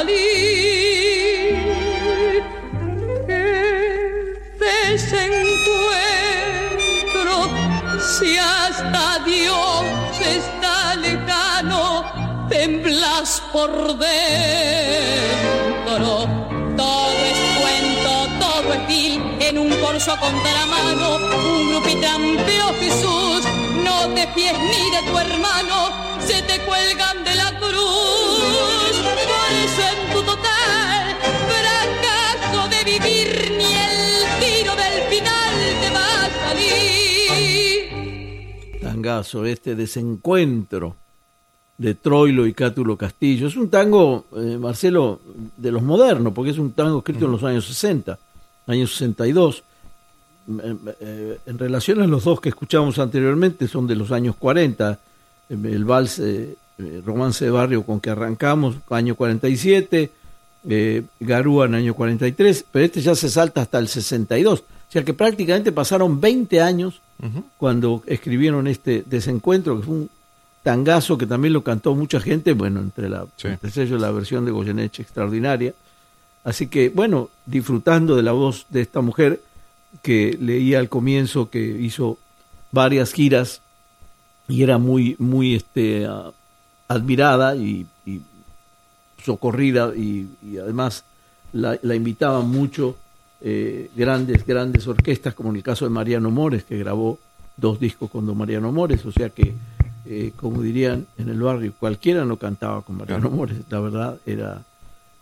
salir. 0.03 1.63
desencuentro 4.59 7.51
si 8.01 8.37
hasta 8.37 9.21
Dios 9.25 9.85
está 10.21 10.97
lejano, 10.97 12.05
temblas 12.49 13.41
por 13.53 13.71
dentro. 13.99 14.09
Todo 16.77 17.13
es 17.31 17.39
cuento, 17.61 18.13
todo 18.41 18.73
es 18.75 18.83
vil, 18.89 19.23
en 19.41 19.59
un 19.59 19.71
corso 19.81 20.17
contra 20.19 20.53
la 20.53 20.67
mano, 20.67 21.17
un 21.49 21.69
grupitambeo 21.71 22.75
Jesús, 22.81 23.45
no 23.85 24.09
te 24.15 24.27
pies 24.29 24.59
ni 24.59 24.91
de 24.91 25.03
tu 25.11 25.19
hermano, 25.19 25.91
se 26.27 26.43
te 26.43 26.59
cuelgan 26.61 27.25
de 27.25 27.35
la 27.35 27.59
cruz. 27.59 28.12
Vivir 32.93 33.53
ni 33.57 33.65
el 33.65 34.01
tiro 34.41 34.73
del 34.77 35.03
final 35.09 35.55
te 35.81 35.91
va. 35.91 36.03
Tangazo, 38.81 39.47
este 39.47 39.75
desencuentro 39.75 40.97
de 41.79 41.95
Troilo 41.95 42.47
y 42.47 42.53
Cátulo 42.53 42.97
Castillo. 42.97 43.47
Es 43.47 43.57
un 43.57 43.71
tango, 43.71 44.27
eh, 44.37 44.59
Marcelo, 44.59 45.21
de 45.57 45.73
los 45.73 45.83
modernos, 45.83 46.33
porque 46.35 46.51
es 46.51 46.59
un 46.59 46.73
tango 46.73 46.99
escrito 46.99 47.25
en 47.27 47.33
los 47.33 47.43
años 47.45 47.67
60, 47.67 48.19
años 48.67 48.91
62. 48.91 49.65
Eh, 50.49 50.77
eh, 51.01 51.39
en 51.47 51.59
relación 51.59 52.03
a 52.03 52.07
los 52.07 52.25
dos 52.25 52.41
que 52.41 52.51
escuchamos 52.51 52.99
anteriormente, 52.99 53.69
son 53.69 53.87
de 53.87 53.97
los 53.97 54.13
años 54.13 54.37
40. 54.37 54.99
El 55.49 55.85
vals 55.85 56.21
Romance 57.05 57.45
de 57.45 57.51
Barrio 57.51 57.83
con 57.85 58.01
que 58.01 58.11
arrancamos, 58.11 58.77
año 58.91 59.15
47, 59.15 60.11
eh, 60.69 61.03
Garúa 61.21 61.67
en 61.67 61.75
año 61.75 61.95
43, 61.95 62.65
pero 62.71 62.85
este 62.85 63.01
ya 63.01 63.15
se 63.15 63.29
salta 63.29 63.63
hasta 63.63 63.79
el 63.79 63.89
62. 63.89 64.61
O 64.61 64.93
sea 64.93 65.05
que 65.05 65.15
prácticamente 65.15 65.73
pasaron 65.73 66.21
20 66.21 66.61
años 66.61 67.01
cuando 67.57 68.03
escribieron 68.07 68.67
este 68.67 69.05
desencuentro, 69.07 69.77
que 69.79 69.87
fue 69.87 69.95
un 69.95 70.11
tangazo 70.65 71.17
que 71.17 71.27
también 71.27 71.53
lo 71.53 71.63
cantó 71.63 71.95
mucha 71.95 72.21
gente, 72.21 72.53
bueno, 72.53 72.81
entre 72.81 73.09
la 73.09 73.27
Sí. 73.37 73.49
entre 73.49 73.83
ellos 73.83 74.01
la 74.01 74.11
versión 74.11 74.45
de 74.45 74.51
Goyeneche 74.51 75.03
extraordinaria. 75.03 75.73
Así 76.45 76.67
que, 76.67 76.89
bueno, 76.89 77.31
disfrutando 77.47 78.17
de 78.17 78.23
la 78.25 78.33
voz 78.33 78.67
de 78.71 78.81
esta 78.81 79.01
mujer 79.01 79.41
que 80.03 80.37
leía 80.41 80.79
al 80.81 80.89
comienzo 80.89 81.49
que 81.49 81.61
hizo 81.61 82.19
varias 82.73 83.13
giras 83.13 83.61
y 84.49 84.63
era 84.65 84.79
muy, 84.79 85.15
muy 85.19 85.55
este, 85.55 86.07
ah, 86.07 86.33
admirada 86.89 87.55
y, 87.55 87.87
y 88.05 88.21
socorrida 89.25 89.93
y, 89.97 90.29
y 90.43 90.59
además 90.59 91.05
la, 91.53 91.79
la 91.83 91.95
invitaban 91.95 92.49
mucho 92.49 92.97
eh, 93.41 93.91
grandes, 93.97 94.47
grandes 94.47 94.87
orquestas, 94.87 95.35
como 95.35 95.51
en 95.51 95.57
el 95.57 95.63
caso 95.63 95.85
de 95.85 95.91
Mariano 95.91 96.31
Mores, 96.31 96.65
que 96.65 96.79
grabó 96.79 97.19
dos 97.57 97.79
discos 97.81 98.11
con 98.11 98.25
don 98.27 98.37
Mariano 98.37 98.73
Mores, 98.73 99.05
o 99.05 99.13
sea 99.13 99.29
que, 99.31 99.55
eh, 100.07 100.33
como 100.37 100.63
dirían 100.63 101.07
en 101.19 101.29
el 101.29 101.41
barrio, 101.41 101.73
cualquiera 101.79 102.25
no 102.25 102.37
cantaba 102.37 102.83
con 102.83 102.97
Mariano 102.97 103.23
Claro. 103.23 103.37
Mores, 103.37 103.59
la 103.69 103.81
verdad 103.81 104.19
era, 104.27 104.63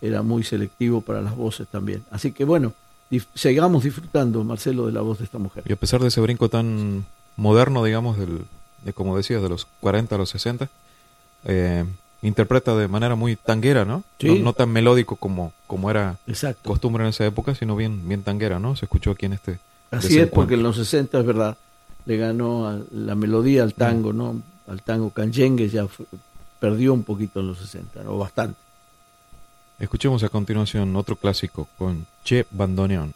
era 0.01 0.23
muy 0.23 0.43
selectivo 0.45 1.01
para 1.01 1.21
las 1.21 1.35
voces 1.37 1.67
también. 1.69 2.05
Así 2.11 2.33
que 2.33 2.45
bueno, 2.45 2.73
dif- 3.11 3.27
sigamos 3.35 3.85
disfrutando, 3.85 4.45
Marcelo, 4.45 4.87
de 4.87 4.93
la 4.93 5.01
voz 5.01 5.19
de 5.19 5.25
esta 5.25 5.39
mujer. 5.39 5.65
Y 5.67 5.73
a 5.73 5.77
pesar 5.77 6.01
de 6.01 6.09
ese 6.09 6.21
brinco 6.21 6.49
tan 6.49 7.05
moderno, 7.37 7.83
digamos, 7.85 8.19
del, 8.19 8.43
de 8.85 8.93
como 8.93 9.17
decías, 9.17 9.43
de 9.43 9.49
los 9.49 9.67
40 9.81 10.15
a 10.15 10.19
los 10.19 10.31
60, 10.31 10.69
eh, 11.45 11.85
interpreta 12.23 12.77
de 12.77 12.87
manera 12.89 13.15
muy 13.15 13.37
tanguera, 13.37 13.85
¿no? 13.85 14.05
Sí. 14.19 14.29
No, 14.29 14.45
no 14.47 14.53
tan 14.53 14.71
melódico 14.71 15.17
como, 15.17 15.53
como 15.67 15.91
era 15.91 16.19
Exacto. 16.27 16.69
costumbre 16.69 17.05
en 17.05 17.11
esa 17.11 17.25
época, 17.27 17.55
sino 17.55 17.77
bien, 17.77 18.07
bien 18.09 18.23
tanguera, 18.23 18.59
¿no? 18.59 18.77
Se 18.77 18.85
escuchó 18.85 19.13
aquí 19.13 19.27
en 19.27 19.33
este. 19.35 19.59
Así 19.91 20.19
es, 20.19 20.29
porque 20.29 20.55
en 20.55 20.63
los 20.63 20.77
60 20.77 21.19
es 21.21 21.27
verdad, 21.27 21.57
le 22.07 22.17
ganó 22.17 22.69
a 22.69 22.79
la 22.93 23.15
melodía 23.15 23.63
al 23.63 23.75
tango, 23.75 24.13
¿no? 24.13 24.41
Al 24.69 24.83
tango 24.83 25.11
canyengue 25.11 25.69
ya 25.69 25.87
fue- 25.89 26.07
perdió 26.61 26.93
un 26.93 27.03
poquito 27.05 27.41
en 27.41 27.49
los 27.49 27.59
60, 27.59 28.03
¿no? 28.05 28.17
Bastante. 28.19 28.57
Escuchemos 29.79 30.23
a 30.23 30.29
continuación 30.29 30.95
otro 30.97 31.17
clásico 31.17 31.67
con 31.79 32.07
Che 32.23 32.47
Bandoneón. 32.51 33.15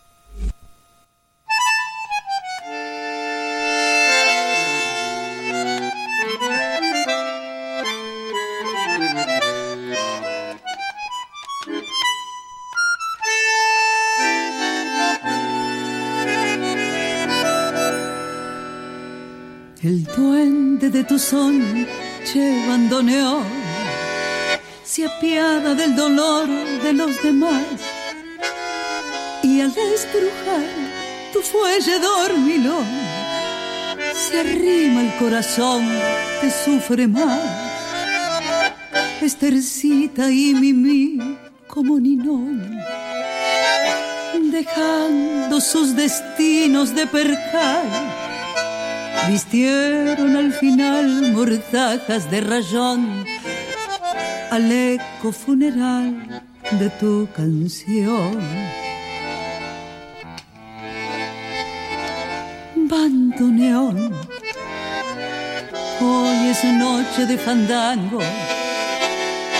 Tu 21.14 21.20
son, 21.20 21.86
che 22.24 22.66
bandoneón, 22.66 23.46
se 24.82 25.04
apiada 25.04 25.72
del 25.72 25.94
dolor 25.94 26.48
de 26.82 26.92
los 26.92 27.22
demás. 27.22 27.78
Y 29.44 29.60
al 29.60 29.72
estrujar 29.98 30.66
tu 31.32 31.40
fuelle 31.40 32.00
dormilón, 32.00 32.88
se 34.12 34.40
arrima 34.40 35.02
el 35.02 35.12
corazón 35.16 35.84
que 36.40 36.50
sufre 36.50 37.06
más. 37.06 37.40
Estercita 39.22 40.28
y 40.32 40.52
Mimi 40.54 41.36
como 41.68 42.00
Ninón, 42.00 42.76
dejando 44.50 45.60
sus 45.60 45.94
destinos 45.94 46.92
de 46.92 47.06
percal 47.06 48.03
Vistieron 49.28 50.36
al 50.36 50.52
final 50.52 51.32
mortajas 51.32 52.30
de 52.30 52.40
rayón 52.42 53.24
al 54.50 54.70
eco 54.70 55.32
funeral 55.32 56.42
de 56.72 56.90
tu 56.90 57.26
canción. 57.34 58.38
Bandoneón, 62.76 64.12
hoy 66.00 66.48
es 66.50 66.64
noche 66.64 67.24
de 67.26 67.38
fandango 67.38 68.20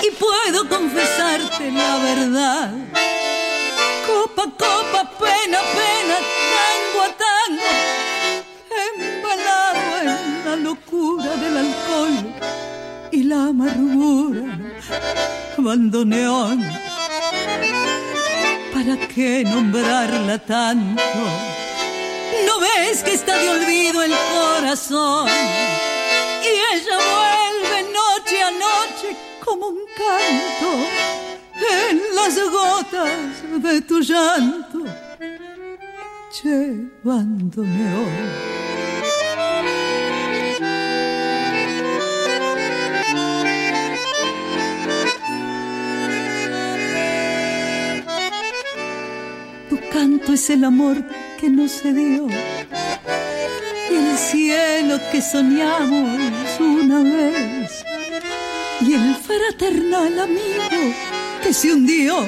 y 0.03 0.11
puedo 0.11 0.69
confesarte 0.69 1.73
la 1.73 1.97
verdad. 1.99 2.71
Copa, 4.07 4.45
copa, 4.45 5.11
pena, 5.19 5.59
pena, 5.75 6.17
tango 6.53 7.03
a 7.03 7.09
tango 7.17 8.14
locura 10.65 11.37
del 11.37 11.57
alcohol 11.59 12.17
y 13.13 13.23
la 13.25 13.49
amargura, 13.49 14.47
bandoneón. 15.59 16.59
¿Para 18.73 18.95
qué 19.13 19.45
nombrarla 19.45 20.39
tanto? 20.39 21.23
¿No 22.47 22.55
ves 22.61 23.03
que 23.05 23.13
está 23.13 23.37
de 23.39 23.49
olvido 23.51 24.03
el 24.03 24.15
corazón? 24.33 25.29
Y 26.49 26.53
ella 26.73 26.97
vuelve 27.15 27.79
noche 28.01 28.37
a 28.49 28.51
noche 28.51 29.09
como 29.45 29.67
un 29.67 29.81
canto 30.03 30.71
en 31.89 31.95
las 32.17 32.35
gotas 32.59 33.63
de 33.65 33.81
tu 33.83 34.01
llanto. 34.01 34.79
Che, 36.33 36.59
bandoneón. 37.03 38.64
Es 50.33 50.51
el 50.51 50.65
amor 50.65 50.97
que 51.39 51.49
no 51.49 51.69
se 51.69 51.93
dio 51.93 52.27
y 53.89 53.95
el 53.95 54.19
cielo 54.19 54.99
que 55.13 55.23
soñamos 55.23 56.19
una 56.59 56.99
vez. 57.05 57.85
Y 58.81 58.95
el 58.95 59.15
fraternal 59.15 60.19
amigo 60.19 60.95
que 61.41 61.55
se 61.55 61.73
hundió 61.73 62.27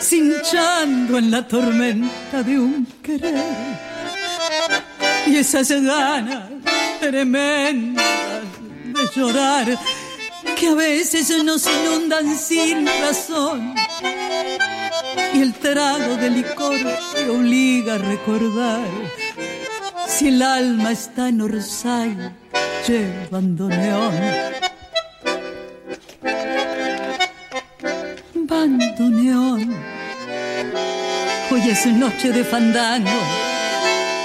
cinchando 0.00 1.18
en 1.18 1.32
la 1.32 1.48
tormenta 1.48 2.44
de 2.44 2.60
un 2.60 2.86
querer. 3.02 3.42
Y 5.26 5.38
esas 5.38 5.68
ganas 5.68 6.48
tremendas 7.00 8.04
de 8.84 9.08
llorar 9.16 9.78
que 10.54 10.68
a 10.68 10.74
veces 10.74 11.28
nos 11.42 11.66
inundan 11.66 12.38
sin 12.38 12.86
razón. 12.86 13.74
Y 15.34 15.42
el 15.42 15.54
trago 15.54 16.16
de 16.16 16.30
licor 16.30 16.78
te 17.14 17.28
obliga 17.28 17.94
a 17.94 17.98
recordar. 17.98 18.86
Si 20.06 20.28
el 20.28 20.42
alma 20.42 20.92
está 20.92 21.28
en 21.28 21.40
Orsay 21.42 22.16
llevando 22.86 23.68
neón. 23.68 24.14
Bandoneón, 28.34 29.76
hoy 31.50 31.68
es 31.68 31.86
noche 31.86 32.30
de 32.30 32.44
fandango 32.44 33.10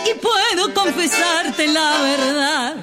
y 0.06 0.14
puedo 0.20 0.74
confesarte 0.74 1.68
la 1.68 2.02
verdad. 2.02 2.76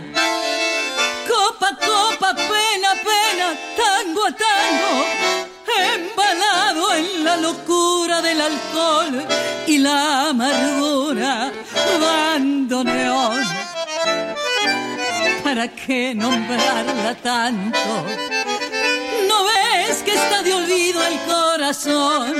Copa, 1.28 1.78
copa, 1.78 2.34
pena, 2.34 2.90
pena, 3.08 3.56
tango 3.76 4.26
a 4.26 4.32
tango, 4.32 4.92
embalado 5.94 6.94
en 6.94 7.24
la 7.24 7.36
locura 7.36 8.20
del 8.22 8.40
alcohol 8.40 9.26
y 9.66 9.78
la 9.78 10.28
amargura, 10.30 11.52
bandoneón. 12.00 13.42
¿Para 15.42 15.68
qué 15.68 16.14
nombrarla 16.14 17.14
tanto? 17.22 17.78
¿No 19.28 19.44
ves 19.44 20.02
que 20.04 20.14
está 20.14 20.42
de 20.42 20.54
olvido 20.54 21.00
el 21.06 21.18
corazón? 21.20 22.34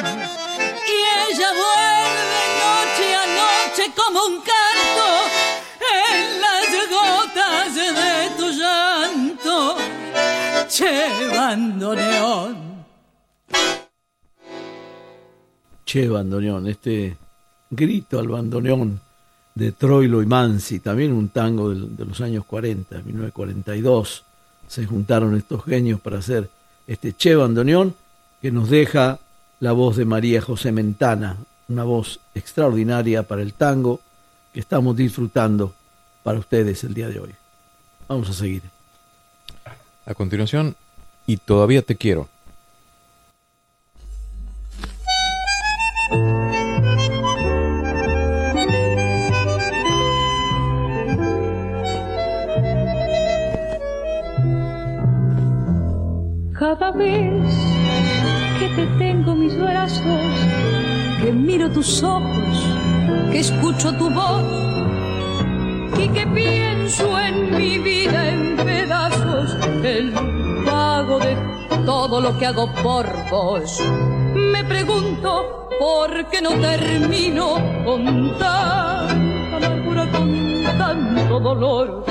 Y 0.94 0.96
ella 1.30 1.50
vuelve 1.62 2.22
noche 2.64 3.06
a 3.14 3.26
noche 3.42 3.92
como 3.96 4.24
un 4.26 4.36
canto 4.52 5.06
en 6.04 6.40
las 6.40 6.68
gotas 6.90 7.74
de 7.74 8.30
tu 8.36 8.50
llanto, 8.50 9.76
che 10.68 11.08
bandoneón. 11.34 12.67
Che 15.88 16.06
bandoneón, 16.06 16.66
este 16.66 17.16
grito 17.70 18.18
al 18.18 18.28
bandoneón 18.28 19.00
de 19.54 19.72
Troilo 19.72 20.22
y 20.22 20.26
Mansi, 20.26 20.80
también 20.80 21.14
un 21.14 21.30
tango 21.30 21.70
de, 21.70 22.04
los 22.04 22.20
años 22.20 22.44
40, 22.44 22.94
1942. 22.98 24.22
Se 24.66 24.84
juntaron 24.84 25.34
estos 25.34 25.64
genios 25.64 25.98
para 25.98 26.18
hacer 26.18 26.50
este 26.86 27.14
Che 27.16 27.34
bandoneón 27.34 27.94
que 28.42 28.52
nos 28.52 28.68
deja 28.68 29.18
la 29.60 29.72
voz 29.72 29.96
de 29.96 30.04
María 30.04 30.42
José 30.42 30.72
Mentana, 30.72 31.38
una 31.68 31.84
voz 31.84 32.20
extraordinaria 32.34 33.22
para 33.22 33.40
el 33.40 33.54
tango 33.54 34.00
que 34.52 34.60
estamos 34.60 34.94
disfrutando 34.94 35.72
para 36.22 36.38
ustedes 36.38 36.84
el 36.84 36.92
día 36.92 37.08
de 37.08 37.20
hoy. 37.20 37.34
Vamos 38.08 38.28
a 38.28 38.34
seguir. 38.34 38.60
A 40.04 40.12
continuación, 40.12 40.76
y 41.26 41.38
todavía 41.38 41.80
te 41.80 41.96
quiero. 41.96 42.28
Cada 56.68 56.90
vez 56.90 57.48
que 58.58 58.68
te 58.76 58.86
tengo 58.98 59.32
en 59.32 59.40
mis 59.40 59.58
brazos, 59.58 60.20
que 61.18 61.32
miro 61.32 61.70
tus 61.70 62.02
ojos, 62.02 62.76
que 63.30 63.38
escucho 63.38 63.90
tu 63.96 64.10
voz 64.10 64.44
y 65.98 66.08
que 66.10 66.26
pienso 66.26 67.18
en 67.20 67.56
mi 67.56 67.78
vida 67.78 68.28
en 68.28 68.56
pedazos, 68.56 69.56
el 69.82 70.12
pago 70.66 71.18
de 71.20 71.38
todo 71.86 72.20
lo 72.20 72.38
que 72.38 72.44
hago 72.44 72.70
por 72.82 73.06
vos. 73.30 73.82
Me 74.34 74.62
pregunto 74.64 75.70
por 75.78 76.26
qué 76.26 76.42
no 76.42 76.50
termino 76.50 77.54
con 77.86 78.38
tanta 78.38 79.08
amargura, 79.56 80.06
con 80.12 80.64
tanto 80.76 81.40
dolor. 81.40 82.04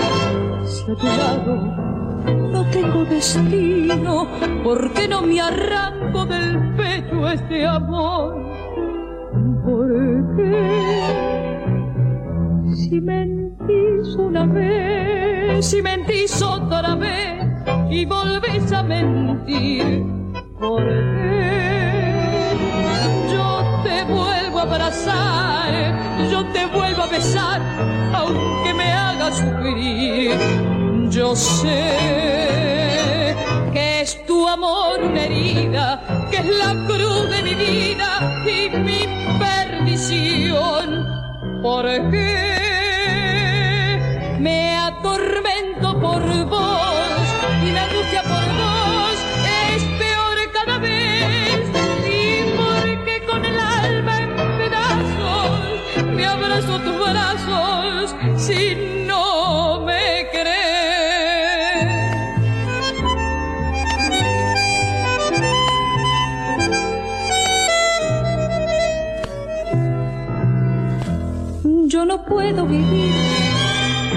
Si 0.65 0.91
a 0.91 1.45
tu 1.45 1.96
no 2.33 2.65
tengo 2.71 3.05
destino, 3.05 4.27
¿por 4.63 4.91
qué 4.93 5.07
no 5.07 5.21
me 5.21 5.39
arranco 5.39 6.25
del 6.25 6.75
pecho 6.75 7.27
este 7.29 7.65
amor? 7.65 8.35
¿Por 9.63 10.35
qué? 10.35 11.37
Si 12.73 13.01
mentís 13.01 14.15
una 14.17 14.45
vez, 14.45 15.65
si 15.65 15.81
mentís 15.81 16.41
otra 16.41 16.95
vez 16.95 17.43
y 17.89 18.05
volvés 18.05 18.71
a 18.71 18.83
mentir, 18.83 20.05
¿por 20.59 20.83
qué? 20.83 22.57
Yo 23.31 23.63
te 23.83 24.03
vuelvo 24.05 24.59
a 24.59 24.61
abrazar, 24.63 26.29
yo 26.29 26.45
te 26.51 26.65
vuelvo 26.67 27.03
a 27.03 27.07
besar, 27.07 27.61
aunque 28.13 28.73
me 28.73 28.91
haga 28.91 29.31
sufrir. 29.31 30.76
Yo 31.09 31.35
sé 31.35 31.95
que 33.71 34.01
es 34.01 34.25
tu 34.25 34.47
amor 34.47 35.01
una 35.01 35.23
herida, 35.23 36.01
que 36.29 36.37
es 36.37 36.45
la 36.45 36.73
cruz 36.85 37.29
de 37.29 37.43
mi 37.43 37.53
vida 37.55 38.41
y 38.45 38.69
mi 38.77 39.07
perdición. 39.39 41.05
¿Por 41.61 41.85
qué 42.11 42.37
me 44.39 44.75
atormento 44.75 45.99
por 45.99 46.21
vos 46.45 47.23
y 47.65 47.71
la 47.71 47.83
angustia 47.85 48.23
por 48.23 48.45
vos 48.61 49.17
es 49.73 49.83
peor 49.97 50.37
cada 50.51 50.77
vez? 50.79 51.61
Y 52.05 52.51
porque 52.57 53.23
con 53.25 53.45
el 53.45 53.57
alma 53.57 54.23
en 54.23 54.35
pedazos 54.57 56.05
me 56.13 56.25
abrazo 56.25 56.79
tus 56.79 56.97
brazos 56.99 58.15
si 58.35 58.96
puedo 72.27 72.65
vivir 72.65 73.13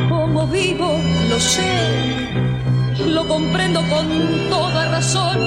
como 0.09 0.47
vivo, 0.47 0.99
lo 1.29 1.39
sé, 1.39 2.29
lo 3.07 3.27
comprendo 3.27 3.81
con 3.89 4.07
toda 4.49 4.91
razón. 4.91 5.39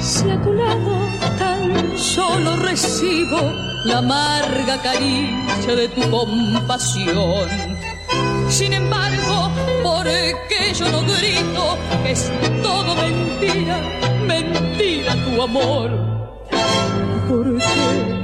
Si 0.00 0.30
a 0.30 0.40
tu 0.42 0.52
lado 0.52 1.08
tan 1.38 1.98
solo 1.98 2.56
recibo 2.56 3.38
la 3.84 3.98
amarga 3.98 4.80
caricia 4.82 5.74
de 5.74 5.88
tu 5.88 6.10
compasión. 6.10 7.48
Sin 8.48 8.72
embargo, 8.72 9.50
¿por 9.82 10.04
qué 10.04 10.72
yo 10.74 10.88
no 10.90 11.02
grito 11.02 11.76
es 12.04 12.30
todo 12.62 12.94
mentira, 12.94 13.80
mentira 14.26 15.14
tu 15.24 15.42
amor? 15.42 15.90
¿Por 17.28 17.58
qué? 17.58 18.15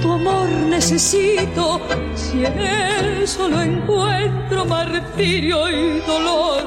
Tu 0.00 0.12
amor 0.12 0.48
necesito, 0.48 1.80
si 2.14 2.44
en 2.44 2.58
él 2.58 3.28
solo 3.28 3.60
encuentro 3.60 4.64
martirio 4.64 5.68
y 5.70 6.00
dolor. 6.00 6.62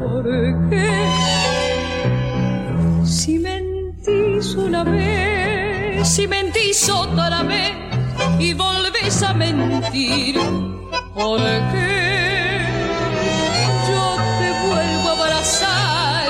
¿Por 0.00 0.24
qué? 0.70 1.06
Si 3.04 3.38
mentís 3.38 4.54
una 4.54 4.84
vez, 4.84 6.08
si 6.08 6.26
mentís 6.26 6.88
otra 6.88 7.42
vez 7.42 7.72
y 8.38 8.54
volvés 8.54 9.22
a 9.22 9.34
mentir, 9.34 10.36
¿por 11.14 11.40
qué? 11.40 12.66
Yo 13.88 14.16
te 14.40 14.50
vuelvo 14.66 15.08
a 15.08 15.12
abrazar, 15.12 16.26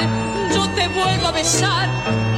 yo 0.54 0.68
te 0.70 0.88
vuelvo 0.88 1.26
a 1.28 1.32
besar, 1.32 1.88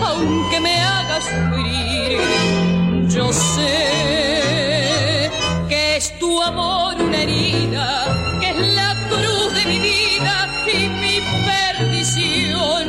aunque 0.00 0.60
me 0.60 0.74
hagas 0.80 1.24
sufrir. 1.24 2.75
Yo 3.16 3.32
sé 3.32 5.30
que 5.70 5.96
es 5.96 6.18
tu 6.18 6.42
amor 6.42 6.96
una 7.00 7.22
herida, 7.22 8.38
que 8.40 8.50
es 8.50 8.56
la 8.74 8.94
cruz 9.08 9.54
de 9.54 9.64
mi 9.64 9.78
vida 9.78 10.46
y 10.70 10.88
mi 10.90 11.22
perdición. 11.46 12.82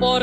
¿Por 0.00 0.22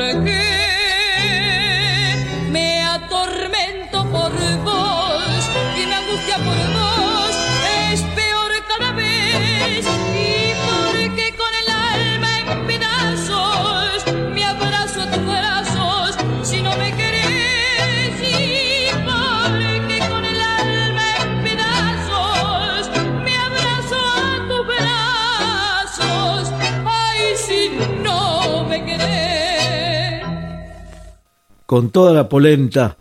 con 31.70 31.92
toda 31.92 32.14
la 32.14 32.28
polenta, 32.28 32.98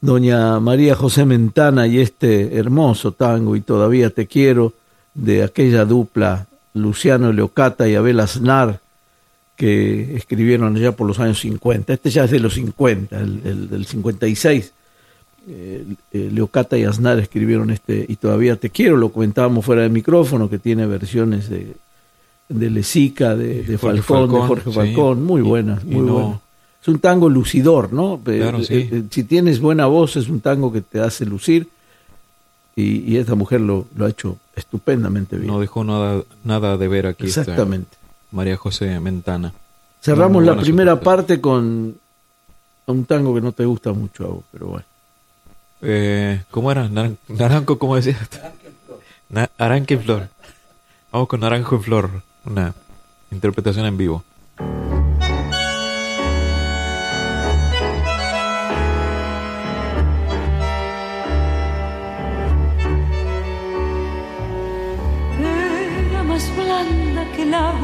doña 0.00 0.58
María 0.58 0.96
José 0.96 1.24
Mentana 1.24 1.86
y 1.86 2.00
este 2.00 2.56
hermoso 2.56 3.12
tango 3.12 3.54
y 3.54 3.60
todavía 3.60 4.10
te 4.10 4.26
quiero 4.26 4.72
de 5.14 5.44
aquella 5.44 5.84
dupla 5.84 6.48
Luciano 6.74 7.32
Leocata 7.32 7.88
y 7.88 7.94
Abel 7.94 8.18
Aznar 8.18 8.80
que 9.54 10.16
escribieron 10.16 10.74
ya 10.74 10.90
por 10.90 11.06
los 11.06 11.20
años 11.20 11.38
50. 11.38 11.92
Este 11.92 12.10
ya 12.10 12.24
es 12.24 12.32
de 12.32 12.40
los 12.40 12.54
50, 12.54 13.16
el, 13.16 13.68
del 13.70 13.86
56. 13.86 14.72
Eh, 15.48 15.84
eh, 16.10 16.30
Leocata 16.32 16.76
y 16.76 16.82
Aznar 16.82 17.20
escribieron 17.20 17.70
este 17.70 18.06
y 18.08 18.16
todavía 18.16 18.56
te 18.56 18.70
quiero, 18.70 18.96
lo 18.96 19.12
comentábamos 19.12 19.64
fuera 19.64 19.82
del 19.82 19.92
micrófono, 19.92 20.50
que 20.50 20.58
tiene 20.58 20.84
versiones 20.86 21.48
de, 21.48 21.76
de 22.48 22.70
Lezica, 22.70 23.36
de, 23.36 23.62
de 23.62 23.78
Falcón, 23.78 24.32
de 24.32 24.40
Jorge 24.40 24.72
Falcón, 24.72 25.22
muy 25.22 25.42
buenas, 25.42 25.84
muy 25.84 26.10
buenas. 26.10 26.49
Es 26.80 26.88
un 26.88 26.98
tango 26.98 27.28
lucidor, 27.28 27.92
¿no? 27.92 28.20
Eh, 28.26 29.04
si 29.10 29.24
tienes 29.24 29.60
buena 29.60 29.86
voz, 29.86 30.16
es 30.16 30.28
un 30.28 30.40
tango 30.40 30.72
que 30.72 30.80
te 30.80 31.00
hace 31.00 31.26
lucir 31.26 31.68
y, 32.74 33.16
esta 33.16 33.34
mujer 33.34 33.60
lo, 33.60 33.86
lo, 33.94 34.06
ha 34.06 34.08
hecho 34.08 34.38
estupendamente 34.56 35.36
bien. 35.36 35.48
No 35.48 35.60
dejó 35.60 35.84
nada, 35.84 36.22
nada 36.44 36.76
de 36.78 36.88
ver 36.88 37.06
aquí. 37.06 37.26
Exactamente. 37.26 37.96
María 38.30 38.56
José 38.56 38.98
Mentana. 39.00 39.52
Cerramos 40.00 40.42
la 40.44 40.56
primera 40.56 40.98
parte 40.98 41.40
con 41.40 41.94
un 42.86 43.04
tango 43.04 43.34
que 43.34 43.40
no 43.40 43.52
te 43.52 43.64
gusta 43.64 43.92
mucho 43.92 44.24
a 44.24 44.28
vos, 44.28 44.44
pero 44.50 44.66
bueno. 44.66 44.86
Eh, 45.82 46.42
¿Cómo 46.50 46.70
era? 46.72 46.88
naranjo, 47.28 47.78
¿cómo 47.78 47.96
decías? 47.96 48.18
Naranjo 49.28 49.94
en 49.94 50.00
flor. 50.00 50.28
Vamos 51.12 51.28
con 51.28 51.40
Naranjo 51.40 51.76
en 51.76 51.82
flor, 51.82 52.22
una 52.44 52.74
interpretación 53.30 53.86
en 53.86 53.96
vivo. 53.96 54.24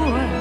away. 0.06 0.35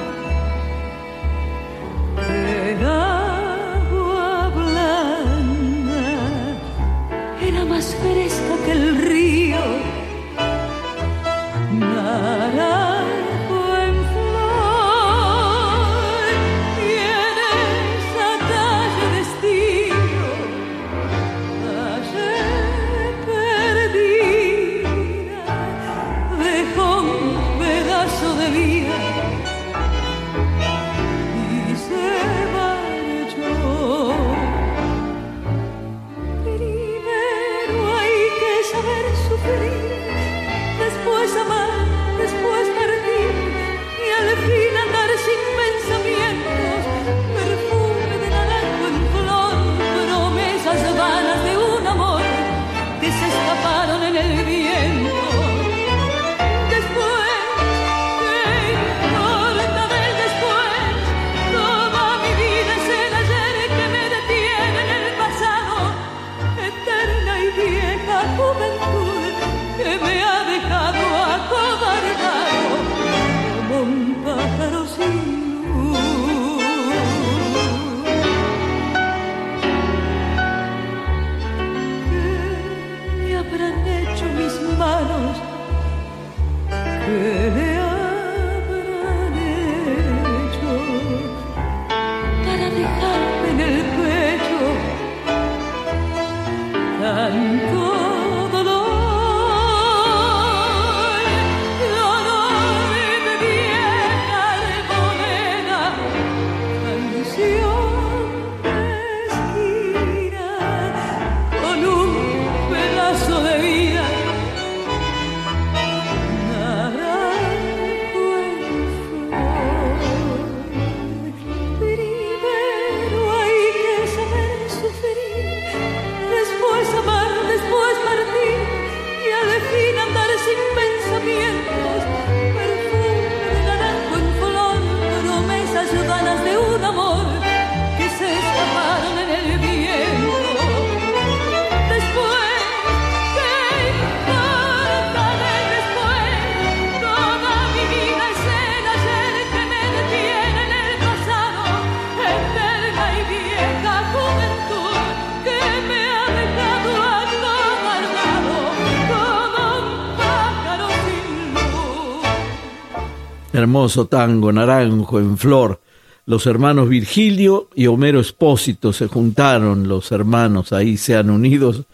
Tango, 164.08 164.52
Naranjo 164.52 165.18
en 165.18 165.38
Flor. 165.38 165.80
Los 166.26 166.46
hermanos 166.46 166.88
Virgilio 166.88 167.68
y 167.74 167.86
Homero 167.86 168.20
Espósito 168.20 168.92
se 168.92 169.06
juntaron, 169.06 169.86
los 169.86 170.10
hermanos 170.10 170.72
ahí 170.72 170.96
se 170.96 171.16
han 171.16 171.30
unidos 171.30 171.84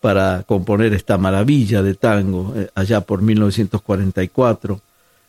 para 0.00 0.42
componer 0.44 0.92
esta 0.94 1.18
maravilla 1.18 1.82
de 1.82 1.94
tango 1.94 2.54
eh, 2.56 2.68
allá 2.74 3.00
por 3.00 3.22
1944, 3.22 4.80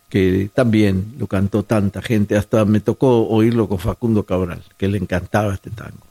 que 0.09 0.49
también 0.53 1.15
lo 1.17 1.27
cantó 1.27 1.63
tanta 1.63 2.01
gente, 2.01 2.35
hasta 2.35 2.65
me 2.65 2.81
tocó 2.81 3.27
oírlo 3.27 3.69
con 3.69 3.79
Facundo 3.79 4.23
Cabral, 4.23 4.61
que 4.77 4.89
le 4.89 4.97
encantaba 4.97 5.53
este 5.53 5.69
tango, 5.69 6.05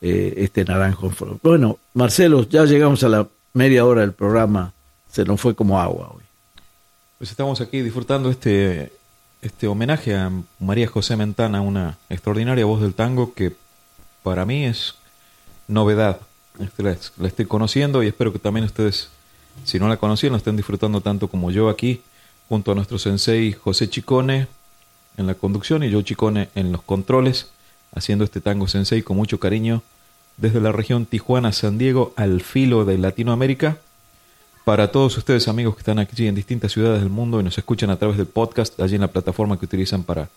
eh, 0.00 0.34
este 0.38 0.64
Naranjo 0.64 1.06
en 1.06 1.12
Flor. 1.12 1.38
Bueno, 1.42 1.78
Marcelo, 1.94 2.48
ya 2.48 2.64
llegamos 2.64 3.04
a 3.04 3.08
la 3.10 3.28
media 3.52 3.84
hora 3.84 4.00
del 4.00 4.12
programa, 4.12 4.72
se 5.10 5.24
nos 5.24 5.40
fue 5.40 5.54
como 5.54 5.78
agua 5.78 6.10
hoy. 6.14 6.22
Pues 7.18 7.30
estamos 7.30 7.60
aquí 7.60 7.82
disfrutando 7.82 8.30
este, 8.30 8.92
este 9.42 9.66
homenaje 9.66 10.14
a 10.14 10.30
María 10.58 10.86
José 10.86 11.16
Mentana, 11.16 11.60
una 11.60 11.98
extraordinaria 12.08 12.64
voz 12.64 12.80
del 12.80 12.94
tango 12.94 13.32
que 13.34 13.54
para 14.22 14.44
mí 14.44 14.64
es 14.64 14.94
novedad. 15.68 16.20
Este, 16.58 16.82
la, 16.82 16.90
estoy 17.26 17.46
conociendo 17.46 18.02
y 18.02 18.08
espero 18.08 18.32
que 18.32 18.38
también 18.38 18.66
ustedes, 18.66 19.08
si 19.64 19.78
no 19.78 19.88
la 19.88 19.96
conocían, 19.96 20.32
la 20.32 20.38
estén 20.38 20.56
disfrutando 20.56 21.00
tanto 21.00 21.28
como 21.28 21.50
yo 21.50 21.68
aquí, 21.68 22.02
junto 22.48 22.72
a 22.72 22.74
nuestro 22.74 22.98
sensei 22.98 23.52
José 23.52 23.88
Chicone 23.88 24.48
en 25.16 25.26
la 25.26 25.34
conducción 25.34 25.82
y 25.84 25.90
yo 25.90 26.02
Chicone 26.02 26.50
en 26.54 26.72
los 26.72 26.82
controles, 26.82 27.50
haciendo 27.94 28.24
este 28.24 28.40
tango 28.40 28.68
sensei 28.68 29.02
con 29.02 29.16
mucho 29.16 29.40
cariño 29.40 29.82
desde 30.36 30.60
la 30.60 30.72
región 30.72 31.06
Tijuana-San 31.06 31.78
Diego 31.78 32.12
al 32.16 32.40
filo 32.40 32.84
de 32.84 32.98
Latinoamérica 32.98 33.78
para 34.70 34.92
todos 34.92 35.18
ustedes 35.18 35.48
amigos 35.48 35.74
que 35.74 35.80
están 35.80 35.98
aquí 35.98 36.28
en 36.28 36.34
distintas 36.36 36.70
ciudades 36.70 37.00
del 37.00 37.10
mundo 37.10 37.40
y 37.40 37.42
nos 37.42 37.58
escuchan 37.58 37.90
a 37.90 37.96
través 37.96 38.16
del 38.16 38.28
podcast, 38.28 38.78
allí 38.78 38.94
en 38.94 39.00
la 39.00 39.08
plataforma 39.08 39.58
que 39.58 39.64
utilizan 39.64 40.04
para, 40.04 40.28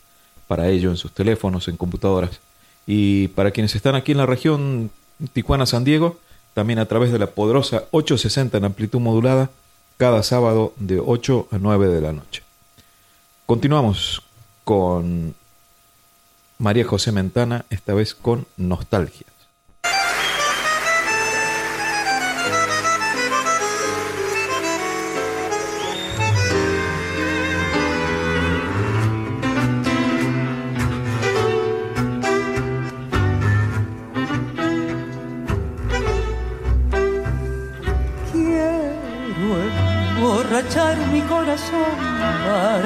para 0.48 0.70
ello, 0.70 0.90
en 0.90 0.98
sus 0.98 1.12
teléfonos, 1.12 1.68
en 1.68 1.78
computadoras. 1.78 2.40
Y 2.88 3.28
para 3.28 3.52
quienes 3.52 3.76
están 3.76 3.94
aquí 3.94 4.12
en 4.12 4.18
la 4.18 4.26
región 4.26 4.90
Tijuana-San 5.34 5.84
Diego, 5.84 6.18
también 6.56 6.80
a 6.80 6.88
través 6.88 7.12
de 7.12 7.20
la 7.20 7.28
poderosa 7.28 7.84
860 7.92 8.58
en 8.58 8.66
amplitud 8.66 9.00
modulada, 9.00 9.52
cada 9.98 10.24
sábado 10.24 10.74
de 10.78 11.00
8 11.00 11.50
a 11.52 11.60
9 11.60 11.88
de 11.90 12.02
la 12.02 12.14
noche. 12.14 12.42
Continuamos 13.46 14.24
con 14.64 15.36
María 16.58 16.86
José 16.86 17.12
Mentana, 17.12 17.66
esta 17.70 17.94
vez 17.94 18.16
con 18.16 18.48
Nostalgia. 18.58 19.28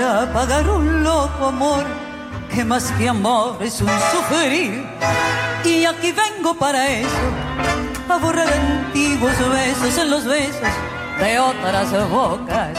Para 0.07 0.31
pagar 0.31 0.69
un 0.69 1.03
loco 1.03 1.47
amor 1.47 1.83
que 2.49 2.63
más 2.63 2.93
que 2.93 3.09
amor 3.09 3.57
es 3.59 3.81
un 3.81 3.89
sufrir. 4.11 4.87
Y 5.65 5.83
aquí 5.83 6.13
vengo 6.13 6.53
para 6.53 6.87
eso, 6.87 7.25
a 8.07 8.15
borrar 8.15 8.47
antiguos 8.47 9.37
besos 9.51 9.97
en 9.97 10.09
los 10.09 10.23
besos 10.23 10.71
de 11.19 11.39
otras 11.39 12.09
bocas. 12.09 12.77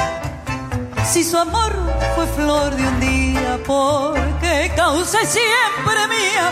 Si 1.04 1.22
su 1.22 1.36
amor 1.36 1.72
fue 2.14 2.26
flor 2.28 2.74
de 2.74 2.88
un 2.88 3.00
día, 3.00 3.58
porque 3.66 4.72
causa 4.74 5.18
siempre 5.26 6.00
mía 6.08 6.46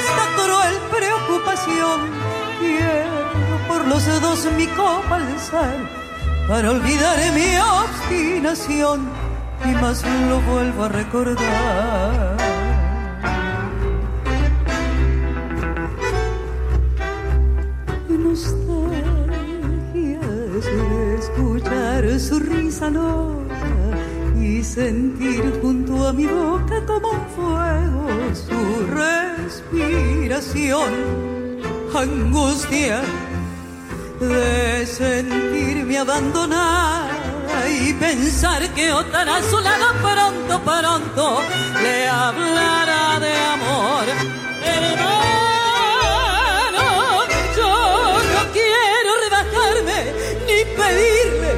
esta 0.00 0.24
cruel 0.34 0.76
preocupación. 0.90 2.00
Quiero 2.58 3.68
por 3.68 3.86
los 3.86 4.04
dos 4.20 4.44
mi 4.56 4.66
copa 4.66 5.16
alzar 5.16 5.76
para 6.48 6.70
olvidar 6.72 7.16
mi 7.32 7.56
obstinación 7.58 9.23
y 9.64 9.72
más 9.74 10.04
lo 10.28 10.40
vuelvo 10.40 10.84
a 10.84 10.88
recordar. 10.88 12.36
Nostalgia 18.08 20.20
es 20.58 20.66
escuchar 21.20 22.20
su 22.20 22.38
risa 22.38 22.90
loca 22.90 23.54
y 24.40 24.62
sentir 24.62 25.58
junto 25.62 26.08
a 26.08 26.12
mi 26.12 26.26
boca 26.26 26.84
como 26.86 27.12
fuego 27.34 28.06
su 28.34 28.86
respiración, 28.92 30.92
angustia 31.94 33.00
de 34.20 34.86
sentirme 34.86 35.98
abandonada 35.98 37.23
y 37.68 37.92
pensar 37.94 38.68
que 38.74 38.92
otra 38.92 39.36
a 39.36 39.42
su 39.42 39.58
lado 39.60 39.86
pronto, 40.02 40.60
pronto 40.62 41.42
le 41.82 42.08
hablará 42.08 43.20
de 43.20 43.34
amor. 43.56 44.04
Hermano, 44.76 45.66
yo 47.56 47.72
no 48.34 48.42
quiero 48.52 49.10
rebajarme, 49.24 49.98
ni 50.46 50.58
pedirle, 50.78 51.52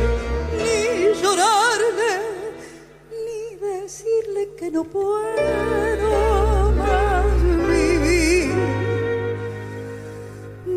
ni 0.58 0.76
llorarle, 1.20 2.12
ni 3.24 3.40
decirle 3.56 4.42
que 4.58 4.66
no 4.70 4.82
puedo 4.84 6.35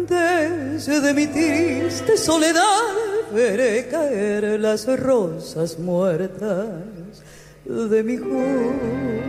de 0.09 1.13
mi 1.13 1.27
triste 1.27 2.17
soledad 2.17 2.63
veré 3.31 3.87
caer 3.87 4.59
las 4.59 4.87
rosas 4.99 5.77
muertas 5.77 6.67
de 7.65 8.03
mi 8.03 8.17
juventud. 8.17 9.19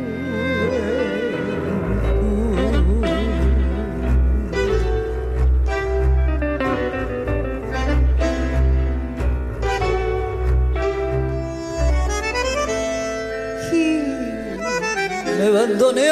me 15.39 16.11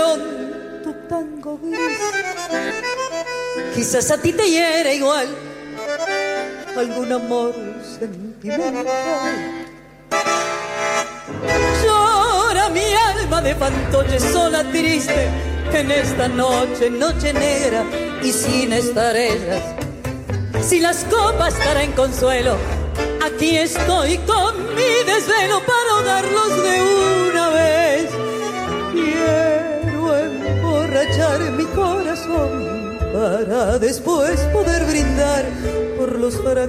tu 0.83 0.93
tango 1.09 1.59
gris 1.59 2.98
Quizás 3.75 4.11
a 4.11 4.19
ti 4.19 4.33
te 4.33 4.49
hiere 4.51 4.95
igual 4.97 5.29
algún 6.77 7.13
amor 7.13 7.55
sentimental. 7.99 8.87
Llora 11.83 12.69
mi 12.71 12.95
alma 12.95 13.43
de 13.43 13.55
fantoche 13.55 14.21
sola 14.21 14.63
triste 14.71 15.29
en 15.73 15.91
esta 15.91 16.29
noche, 16.29 16.91
noche 16.91 17.33
negra 17.33 17.85
y 18.23 18.33
sin 18.33 18.73
estrellas. 18.73 19.63
Si 20.63 20.81
las 20.81 21.05
copas 21.05 21.55
en 21.81 21.93
consuelo, 21.93 22.57
aquí 23.25 23.57
estoy 23.57 24.19
con 24.19 24.75
mi 24.75 24.91
desvelo 25.05 25.61
para 25.65 25.91
ahogarlos 25.91 26.63
de 26.63 26.83
una 27.31 27.49
vez. 27.51 28.11
Quiero 28.93 30.17
emborrachar 30.17 31.41
mi 31.53 31.65
corazón 31.65 32.68
para 33.19 33.79
después 33.81 34.39
poder 34.53 34.85
brindar 34.85 35.45
por 35.99 36.17
los 36.21 36.37
fracasos 36.37 36.69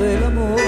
del 0.00 0.22
amor. 0.22 0.60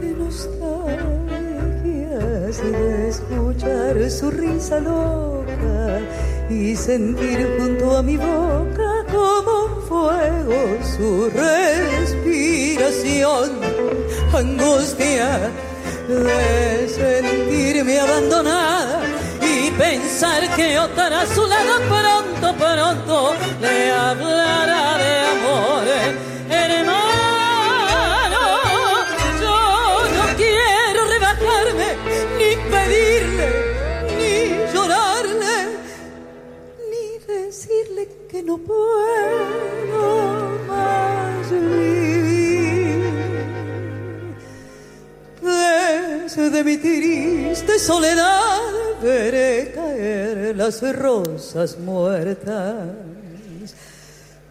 De 0.00 0.10
nostalgias 0.18 0.74
de 2.72 3.08
escuchar 3.08 4.10
su 4.10 4.32
risa 4.32 4.80
loca 4.80 6.00
y 6.50 6.74
sentir 6.74 7.46
junto 7.56 7.98
a 7.98 8.02
mi 8.02 8.16
boca 8.16 9.06
como 9.12 9.80
fuego 9.88 10.60
su 10.96 11.30
respiración, 11.30 13.50
angustia 14.34 15.52
de 16.08 16.88
sentirme 16.88 18.00
abandonada 18.00 19.02
y 19.42 19.70
pensar 19.72 20.54
que 20.56 20.78
otra 20.78 21.20
a 21.20 21.26
su 21.26 21.46
lado 21.46 21.80
pronto, 21.86 22.54
pronto 22.56 23.34
le 23.60 23.90
hablará 23.90 24.96
de 24.96 25.18
amor. 25.34 25.84
Hermano, 26.50 28.40
yo 29.38 29.56
no 30.16 30.24
quiero 30.36 31.04
rebajarme, 31.12 31.88
ni 32.38 32.50
pedirle, 32.72 33.48
ni 34.16 34.72
llorarle, 34.72 35.56
ni 36.90 37.04
decirle 37.26 38.08
que 38.30 38.42
no 38.42 38.56
puedo 38.56 40.17
de 46.38 46.62
mi 46.62 46.76
triste 46.76 47.80
soledad 47.80 48.60
veré 49.02 49.72
caer 49.74 50.56
las 50.56 50.80
rosas 50.96 51.76
muertas 51.78 52.76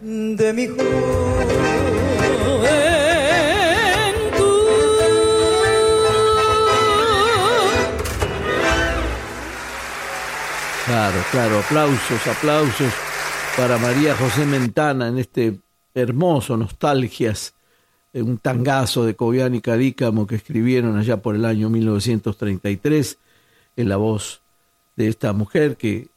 de 0.02 0.52
mi 0.52 0.66
juventud. 0.66 0.88
Claro, 10.84 11.18
claro, 11.30 11.58
aplausos, 11.58 12.26
aplausos 12.26 12.92
para 13.56 13.78
María 13.78 14.14
José 14.14 14.44
Mentana 14.44 15.08
en 15.08 15.18
este 15.18 15.58
hermoso 15.94 16.56
Nostalgias 16.58 17.54
un 18.14 18.38
tangazo 18.38 19.04
de 19.04 19.14
Cobian 19.14 19.54
y 19.54 19.60
Cadícamo 19.60 20.26
que 20.26 20.36
escribieron 20.36 20.96
allá 20.96 21.22
por 21.22 21.34
el 21.34 21.44
año 21.44 21.70
1933 21.70 23.18
en 23.76 23.88
la 23.88 23.96
voz 23.96 24.40
de 24.96 25.08
esta 25.08 25.32
mujer 25.32 25.76
que 25.76 26.08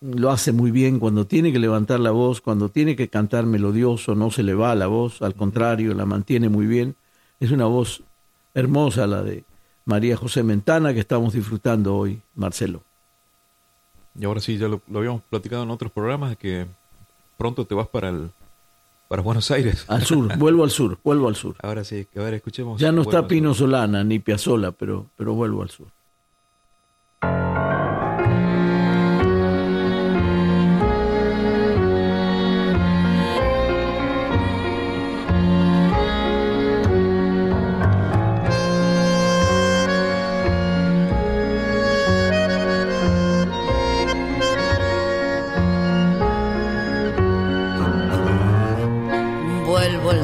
lo 0.00 0.30
hace 0.30 0.52
muy 0.52 0.70
bien 0.70 0.98
cuando 0.98 1.26
tiene 1.26 1.52
que 1.52 1.58
levantar 1.58 2.00
la 2.00 2.10
voz, 2.10 2.40
cuando 2.40 2.68
tiene 2.68 2.96
que 2.96 3.08
cantar 3.08 3.46
melodioso, 3.46 4.14
no 4.14 4.30
se 4.30 4.42
le 4.42 4.54
va 4.54 4.74
la 4.74 4.86
voz, 4.86 5.22
al 5.22 5.34
contrario, 5.34 5.94
la 5.94 6.04
mantiene 6.04 6.48
muy 6.48 6.66
bien. 6.66 6.94
Es 7.40 7.50
una 7.52 7.64
voz 7.64 8.02
hermosa 8.52 9.06
la 9.06 9.22
de 9.22 9.44
María 9.86 10.16
José 10.16 10.42
Mentana 10.42 10.92
que 10.92 11.00
estamos 11.00 11.32
disfrutando 11.32 11.96
hoy, 11.96 12.20
Marcelo. 12.34 12.82
Y 14.18 14.24
ahora 14.24 14.40
sí, 14.40 14.58
ya 14.58 14.68
lo, 14.68 14.82
lo 14.88 14.98
habíamos 14.98 15.22
platicado 15.22 15.62
en 15.62 15.70
otros 15.70 15.90
programas, 15.90 16.30
de 16.30 16.36
que 16.36 16.66
pronto 17.36 17.66
te 17.66 17.74
vas 17.74 17.88
para 17.88 18.10
el 18.10 18.30
para 19.08 19.22
Buenos 19.22 19.50
Aires. 19.50 19.84
Al 19.88 20.04
sur, 20.04 20.36
vuelvo 20.38 20.64
al 20.64 20.70
sur, 20.70 20.98
vuelvo 21.02 21.28
al 21.28 21.36
sur. 21.36 21.56
Ahora 21.62 21.84
sí, 21.84 22.06
a 22.16 22.20
ver, 22.20 22.34
escuchemos. 22.34 22.80
Ya 22.80 22.92
no 22.92 23.02
está. 23.02 23.26
Pino 23.26 23.54
Solana 23.54 24.04
ni 24.04 24.18
Piazzola, 24.18 24.72
pero, 24.72 25.10
pero 25.16 25.34
vuelvo 25.34 25.62
al 25.62 25.70
sur. 25.70 25.88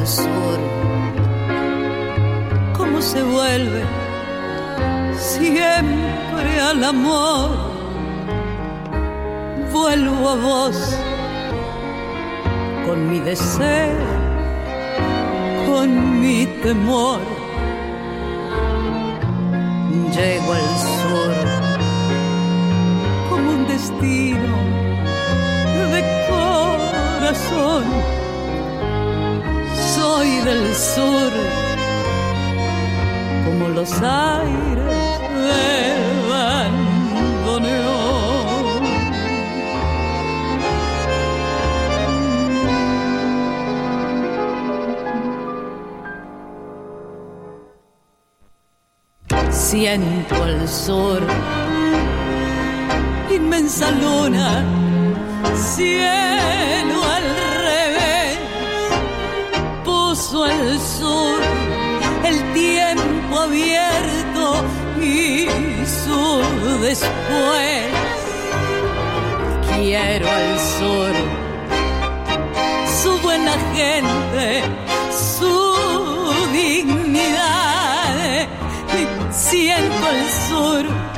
Al. 0.06 0.58
¿Cómo 2.76 3.02
se 3.02 3.22
vuelve? 3.22 3.82
Siempre 5.18 6.60
al 6.60 6.82
amor. 6.84 7.50
Vuelvo 9.72 10.28
a 10.30 10.34
vos 10.36 10.96
con 12.86 13.10
mi 13.10 13.20
deseo, 13.20 14.06
con 15.66 16.20
mi 16.20 16.46
temor. 16.62 17.20
Llego 20.16 20.52
al 20.52 20.70
sur 20.98 21.36
como 23.28 23.50
un 23.50 23.68
destino 23.68 24.56
de 25.92 26.00
corazón 26.28 28.19
del 30.44 30.74
sur, 30.74 31.32
como 33.44 33.68
los 33.68 33.92
aires 34.00 35.20
del 35.46 36.28
bandoneón. 36.28 37.80
Siento 49.50 50.46
el 50.46 50.68
sur, 50.68 51.20
inmensa 53.30 53.90
luna, 53.90 54.64
cielo 55.54 56.99
puso 60.30 60.46
el 60.46 60.80
sur, 60.80 61.40
el 62.24 62.52
tiempo 62.52 63.38
abierto 63.40 64.64
y 65.00 65.46
su 65.86 66.42
después. 66.80 67.88
Quiero 69.74 70.28
al 70.28 70.58
sur, 70.78 71.12
su 73.02 73.18
buena 73.22 73.52
gente, 73.74 74.62
su 75.34 75.74
dignidad. 76.52 78.48
Siento 79.30 80.08
el 80.10 80.28
sur 80.48 81.09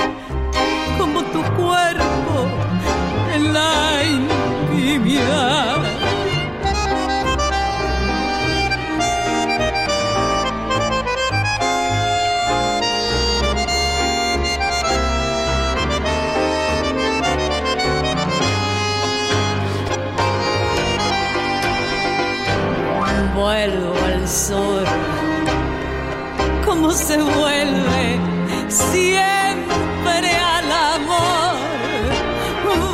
¿Cómo 26.83 26.95
se 26.95 27.17
vuelve 27.17 28.19
siempre 28.67 30.31
al 30.57 30.73
amor? 30.73 31.55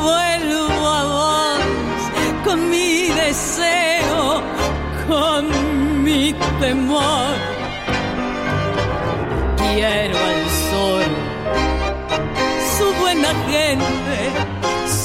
Vuelvo 0.03 0.87
a 0.87 1.05
vos 1.05 1.61
con 2.45 2.69
mi 2.69 3.09
deseo, 3.09 4.43
con 5.09 6.05
mi 6.05 6.35
temor. 6.61 7.35
Quiero 9.57 10.19
al 10.19 10.45
sur, 10.69 11.05
su 12.77 12.93
buena 13.01 13.33
gente, 13.49 14.19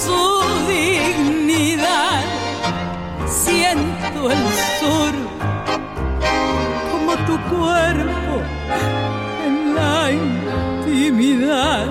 su 0.03 0.41
dignidad 0.67 2.21
siento 3.27 4.29
el 4.29 4.43
sur 4.81 5.52
tu 7.33 7.55
cuerpo 7.55 8.41
en 9.45 9.75
la 9.75 10.11
intimidad. 10.11 11.87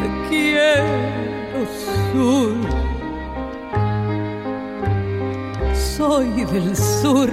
Te 0.00 0.28
quiero 0.28 1.66
sur, 2.12 2.54
soy 5.74 6.44
del 6.52 6.76
sur. 6.76 7.30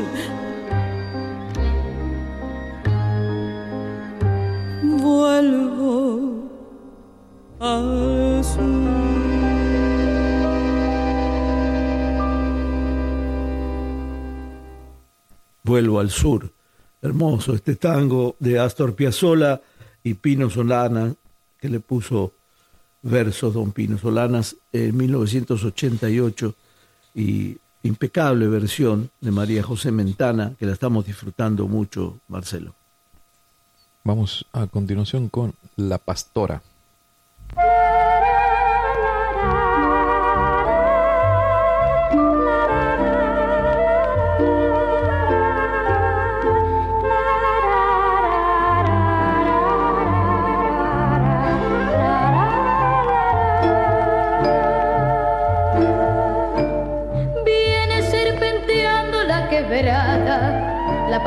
Vuelvo 15.70 16.00
al 16.00 16.10
sur. 16.10 16.52
Hermoso 17.00 17.54
este 17.54 17.76
tango 17.76 18.36
de 18.40 18.58
Astor 18.58 18.96
Piazzolla 18.96 19.62
y 20.04 20.16
Pino 20.16 20.50
Solana, 20.50 21.14
que 21.60 21.70
le 21.70 21.80
puso 21.80 22.34
versos 23.04 23.54
don 23.54 23.72
Pino 23.72 24.00
Solanas 24.00 24.56
en 24.74 24.98
1988 24.98 26.56
y 27.14 27.56
impecable 27.84 28.48
versión 28.48 29.12
de 29.22 29.30
María 29.30 29.62
José 29.62 29.92
Mentana, 29.92 30.56
que 30.58 30.66
la 30.66 30.74
estamos 30.74 31.06
disfrutando 31.06 31.68
mucho, 31.68 32.20
Marcelo. 32.30 32.74
Vamos 34.04 34.48
a 34.54 34.66
continuación 34.66 35.30
con 35.30 35.54
La 35.76 36.00
Pastora. 36.00 36.64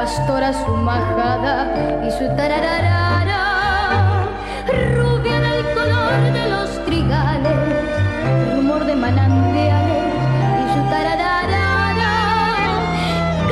Pastora 0.03 0.53
su 0.53 0.73
majada 0.73 1.57
y 2.05 2.11
su 2.11 2.27
tarararara. 2.37 3.43
Rubia 4.97 5.39
del 5.47 5.63
color 5.77 6.13
de 6.39 6.45
los 6.55 6.71
trigales, 6.87 7.57
rumor 8.53 8.85
de 8.85 8.97
manantiales 8.97 10.05
y 10.61 10.65
su 10.75 10.81
tarararara. 10.93 12.15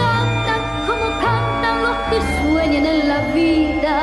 Cantan 0.00 0.62
como 0.88 1.06
cantan 1.24 1.76
los 1.84 1.96
que 2.10 2.18
sueñan 2.42 2.84
en 2.94 3.08
la 3.12 3.20
vida, 3.32 3.94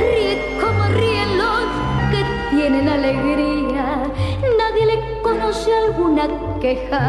ríe 0.00 0.36
como 0.60 0.82
ríen 0.98 1.30
los 1.38 1.66
que 2.10 2.20
tienen 2.56 2.88
alegría. 2.88 3.84
Nadie 4.60 4.84
le 4.84 5.22
conoce 5.22 5.70
alguna 5.84 6.24
queja, 6.60 7.04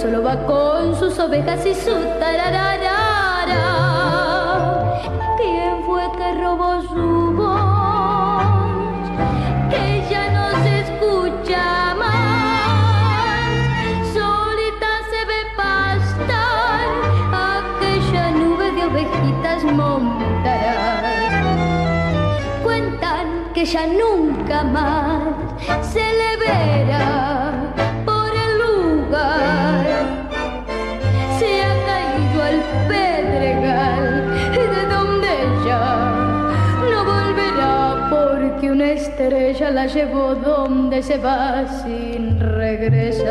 solo 0.00 0.22
va 0.22 0.36
con 0.46 0.98
sus 0.98 1.18
ovejas 1.18 1.66
y 1.66 1.74
su 1.74 1.94
¿Quién 5.38 5.82
fue 5.86 6.04
que 6.18 6.28
robó 6.42 6.82
su 6.82 7.32
voz? 7.32 8.44
Que 9.70 9.84
ya 10.10 10.24
no 10.36 10.46
se 10.62 10.72
escucha 10.80 11.94
más. 12.02 13.48
Solita 14.14 14.92
se 15.10 15.20
ve 15.30 15.40
pastar 15.56 16.86
aquella 17.32 18.30
nube 18.32 18.66
de 18.72 18.82
ovejitas 18.84 19.64
montará 19.64 20.80
cuentan 22.62 23.26
que 23.54 23.64
ya 23.64 23.86
nunca 23.86 24.62
más 24.64 25.22
se 25.92 26.00
le 26.20 26.36
verá 26.36 27.19
estrella 39.20 39.70
la 39.70 39.86
llevó 39.86 40.34
donde 40.34 41.02
se 41.02 41.18
va 41.18 41.66
sin 41.84 42.40
regresar. 42.40 43.30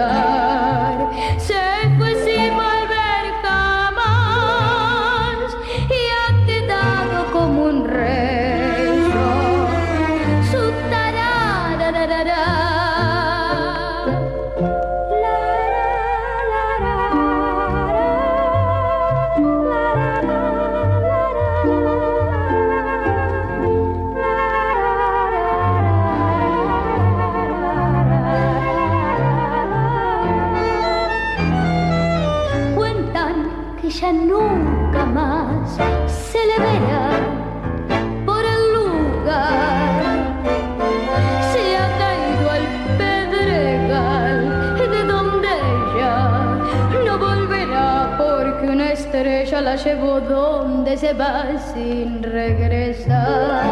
Llevó 49.83 50.19
donde 50.19 50.97
se 50.97 51.13
va 51.13 51.45
sin 51.73 52.21
regresar. 52.23 53.63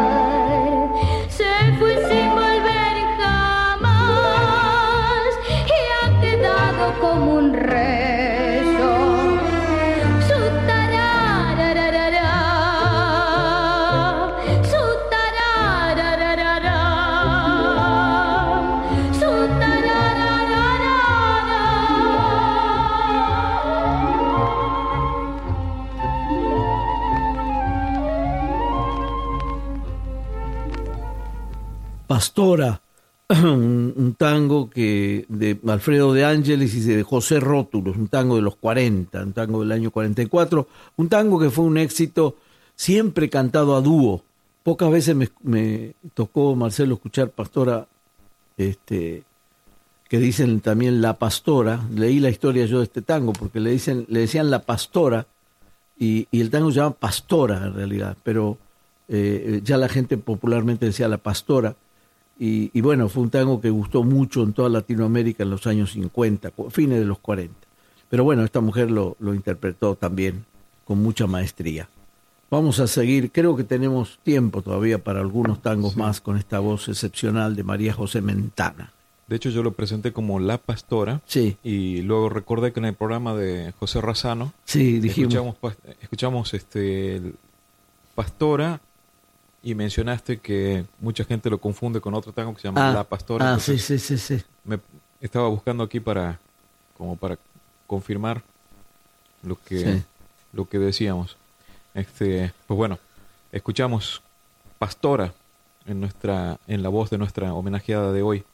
Se 1.28 1.72
fue 1.78 1.96
sin 2.08 2.30
volver 2.30 2.96
jamás 3.18 4.48
y 5.66 5.78
ha 5.96 6.20
quedado 6.20 7.00
como 7.00 7.37
Pastora, 32.18 32.82
un, 33.28 34.16
tango 34.18 34.68
que 34.68 35.24
de 35.28 35.56
Alfredo 35.68 36.12
de 36.12 36.24
Ángeles 36.24 36.74
y 36.74 36.80
de 36.80 37.04
José 37.04 37.38
Rótulos, 37.38 37.96
un 37.96 38.08
tango 38.08 38.34
de 38.34 38.42
los 38.42 38.56
40, 38.56 39.22
un 39.22 39.32
tango 39.32 39.60
del 39.60 39.70
año 39.70 39.92
44, 39.92 40.66
un 40.96 41.08
tango 41.08 41.38
que 41.38 41.48
fue 41.48 41.64
un 41.64 41.78
éxito 41.78 42.34
siempre 42.74 43.30
cantado 43.30 43.76
a 43.76 43.82
dúo. 43.82 44.24
Pocas 44.64 44.90
veces 44.90 45.14
me, 45.14 45.94
tocó, 46.14 46.56
Marcelo, 46.56 46.96
escuchar 46.96 47.30
Pastora, 47.30 47.86
este, 48.56 49.22
que 50.08 50.18
dicen 50.18 50.60
también 50.60 51.00
la 51.00 51.20
pastora. 51.20 51.86
Leí 51.94 52.18
la 52.18 52.30
historia 52.30 52.66
yo 52.66 52.78
de 52.78 52.84
este 52.86 53.00
tango 53.00 53.32
porque 53.32 53.60
le 53.60 53.70
dicen, 53.70 54.06
le 54.08 54.18
decían 54.18 54.50
la 54.50 54.62
pastora 54.62 55.28
y, 55.96 56.26
y 56.32 56.40
el 56.40 56.50
tango 56.50 56.72
se 56.72 56.80
llama 56.80 56.96
Pastora 56.96 57.64
en 57.64 57.74
realidad, 57.74 58.16
pero 58.24 58.58
eh, 59.06 59.60
ya 59.62 59.76
la 59.76 59.88
gente 59.88 60.18
popularmente 60.18 60.86
decía 60.86 61.06
la 61.06 61.18
pastora. 61.18 61.76
Y, 62.38 62.70
y, 62.72 62.80
bueno, 62.82 63.08
fue 63.08 63.24
un 63.24 63.30
tango 63.30 63.60
que 63.60 63.70
gustó 63.70 64.04
mucho 64.04 64.42
en 64.44 64.52
toda 64.52 64.68
Latinoamérica 64.68 65.42
en 65.42 65.50
los 65.50 65.66
años 65.66 65.92
50, 65.92 66.52
fines 66.70 67.00
de 67.00 67.04
los 67.04 67.18
40. 67.18 67.52
Pero 68.08 68.24
bueno, 68.24 68.44
esta 68.44 68.60
mujer 68.60 68.90
lo, 68.90 69.16
lo 69.18 69.34
interpretó 69.34 69.96
también 69.96 70.44
con 70.84 71.02
mucha 71.02 71.26
maestría. 71.26 71.88
Vamos 72.50 72.80
a 72.80 72.86
seguir, 72.86 73.30
creo 73.32 73.56
que 73.56 73.64
tenemos 73.64 74.18
tiempo 74.22 74.62
todavía 74.62 75.02
para 75.02 75.20
algunos 75.20 75.60
tangos 75.60 75.92
Sí. 75.94 75.98
más 75.98 76.20
con 76.20 76.36
esta 76.38 76.60
voz 76.60 76.88
excepcional 76.88 77.54
de 77.56 77.64
María 77.64 77.92
José 77.92 78.22
Mentana. 78.22 78.92
De 79.26 79.36
hecho, 79.36 79.50
yo 79.50 79.62
lo 79.62 79.72
presenté 79.72 80.12
como 80.14 80.40
La 80.40 80.56
Pastora. 80.56 81.20
Sí, 81.26 81.58
Y 81.62 82.00
luego 82.00 82.30
recordé 82.30 82.72
que 82.72 82.80
en 82.80 82.86
el 82.86 82.94
programa 82.94 83.34
de 83.34 83.74
José 83.78 84.00
Razano 84.00 84.54
sí, 84.64 85.00
dijimos. 85.00 85.34
escuchamos, 85.34 85.76
escuchamos 86.00 86.54
este 86.54 87.20
Pastora 88.14 88.80
y 89.62 89.74
mencionaste 89.74 90.38
que 90.38 90.84
mucha 91.00 91.24
gente 91.24 91.50
lo 91.50 91.58
confunde 91.58 92.00
con 92.00 92.14
otro 92.14 92.32
tango 92.32 92.54
que 92.54 92.60
se 92.62 92.68
llama 92.68 92.90
Ah, 92.90 92.92
La 92.92 93.04
Pastora. 93.04 93.54
Ah, 93.54 93.58
sí, 93.60 93.78
sí, 93.78 93.98
sí, 93.98 94.16
sí. 94.18 94.42
me 94.64 94.78
estaba 95.20 95.48
buscando 95.48 95.82
aquí 95.84 96.00
para 96.00 96.38
como 96.96 97.16
para 97.16 97.38
confirmar 97.86 98.42
lo 99.42 99.56
que 99.64 99.78
Sí. 99.78 100.02
lo 100.52 100.68
que 100.68 100.78
decíamos. 100.78 101.36
Este, 101.94 102.52
pues 102.66 102.76
bueno, 102.76 102.98
escuchamos 103.52 104.22
Pastora 104.78 105.32
en 105.86 106.00
nuestra 106.00 106.58
en 106.66 106.82
la 106.82 106.88
voz 106.88 107.10
de 107.10 107.18
nuestra 107.18 107.52
homenajeada 107.54 108.12
de 108.12 108.22
hoy, 108.22 108.44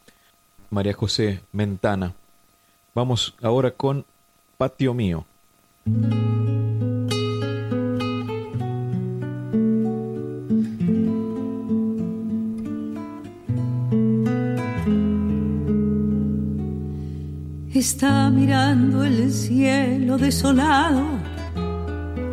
María 0.71 0.93
José 0.95 1.41
Mentana. 1.53 2.15
Vamos 2.95 3.35
ahora 3.43 3.71
con 3.73 4.05
Patio 4.57 4.95
Mío. 4.95 5.27
Está 17.85 18.31
mirando 18.31 19.05
el 19.05 19.31
cielo 19.31 20.17
desolado, 20.17 21.05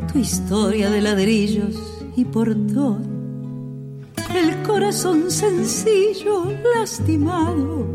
tu 0.10 0.18
historia 0.18 0.90
de 0.90 1.02
ladrillos 1.02 1.76
y 2.16 2.24
portón. 2.24 4.08
El 4.34 4.64
corazón 4.66 5.30
sencillo, 5.30 6.46
lastimado, 6.74 7.86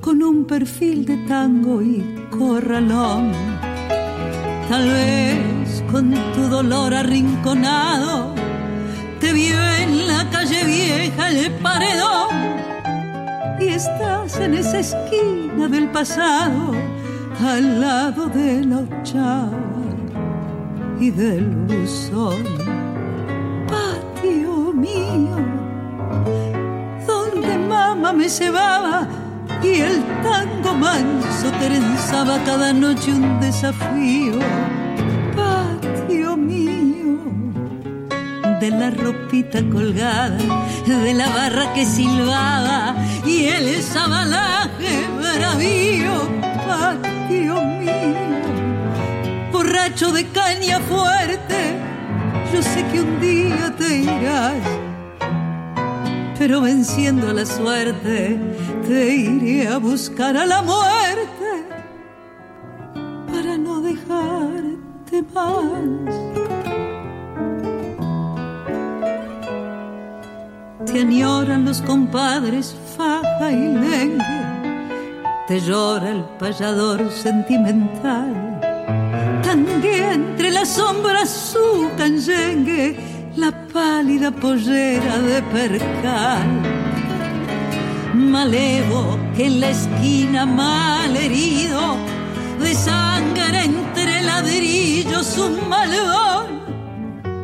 con 0.00 0.22
un 0.22 0.44
perfil 0.44 1.04
de 1.04 1.16
tango 1.26 1.82
y 1.82 2.04
corralón. 2.30 3.32
Tal 4.68 4.88
vez 4.88 5.82
con 5.90 6.14
tu 6.34 6.42
dolor 6.48 6.94
arrinconado, 6.94 8.32
te 9.18 9.32
vio 9.32 9.60
en 9.60 10.06
la 10.06 10.30
calle 10.30 10.64
vieja 10.64 11.30
el 11.30 11.50
paredón 11.54 12.52
y 13.62 13.68
estás 13.68 14.38
en 14.40 14.54
esa 14.54 14.78
esquina 14.78 15.68
del 15.68 15.88
pasado, 15.90 16.72
al 17.44 17.80
lado 17.80 18.26
de 18.26 18.64
la 18.64 18.78
ochava 18.78 19.50
y 21.00 21.10
del 21.10 21.46
buzón. 21.66 22.44
Patio 23.68 24.72
mío, 24.72 25.36
donde 27.06 27.58
mamá 27.58 28.12
me 28.12 28.28
cebaba 28.28 29.08
y 29.62 29.80
el 29.80 30.02
tango 30.22 30.74
manso 30.74 31.50
trenzaba 31.60 32.38
cada 32.44 32.72
noche 32.72 33.12
un 33.12 33.40
desafío. 33.40 34.38
Patio 35.34 36.36
mío 36.36 37.18
de 38.60 38.70
la 38.70 38.90
ropita 38.90 39.58
colgada, 39.70 40.38
de 40.86 41.14
la 41.14 41.28
barra 41.28 41.72
que 41.74 41.84
silbaba 41.84 42.94
y 43.26 43.46
el 43.46 43.82
sabalaje 43.82 45.04
bravío, 45.18 46.31
borracho 49.72 50.12
de 50.12 50.26
caña 50.28 50.78
fuerte, 50.80 51.78
yo 52.52 52.62
sé 52.62 52.84
que 52.92 53.00
un 53.00 53.18
día 53.20 53.74
te 53.78 54.00
irás, 54.00 54.62
pero 56.38 56.60
venciendo 56.60 57.32
la 57.32 57.46
suerte, 57.46 58.38
te 58.86 59.14
iré 59.14 59.68
a 59.68 59.78
buscar 59.78 60.36
a 60.36 60.44
la 60.44 60.60
muerte 60.60 61.50
para 63.32 63.56
no 63.56 63.80
dejarte 63.80 65.22
más. 65.32 66.12
te 70.84 71.00
añoran 71.00 71.64
los 71.64 71.80
compadres 71.80 72.76
faja 72.98 73.50
y 73.50 73.68
lengue, 73.72 74.42
te 75.48 75.60
llora 75.60 76.10
el 76.10 76.24
payador 76.38 77.10
sentimental, 77.10 78.60
sombras 80.64 81.28
su 81.28 81.90
canyengue, 81.96 82.96
la 83.36 83.50
pálida 83.72 84.30
pollera 84.30 85.18
de 85.18 85.42
percal. 85.42 86.48
Malevo 88.14 89.18
que 89.36 89.46
en 89.46 89.60
la 89.60 89.70
esquina 89.70 90.46
mal 90.46 91.16
herido, 91.16 91.96
de 92.60 92.74
sangre 92.74 93.64
entre 93.64 94.22
ladrillos 94.22 95.38
un 95.38 95.68
malvón, 95.68 96.60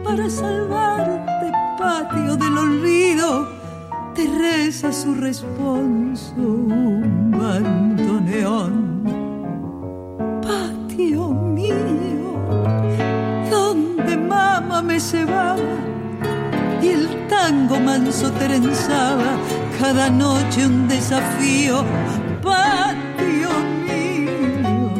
para 0.04 0.28
salvarte 0.30 1.52
patio 1.78 2.36
del 2.36 2.58
olvido, 2.58 3.48
te 4.14 4.26
reza 4.26 4.92
su 4.92 5.14
responso 5.14 6.32
un 6.36 7.30
bandoneón. 7.30 9.17
Cebaba 15.00 15.56
y 16.82 16.88
el 16.88 17.26
tango 17.28 17.78
manso 17.78 18.30
trenzaba 18.32 19.36
cada 19.80 20.10
noche 20.10 20.66
un 20.66 20.88
desafío. 20.88 21.84
Patio 22.42 23.50
mío, 23.86 24.90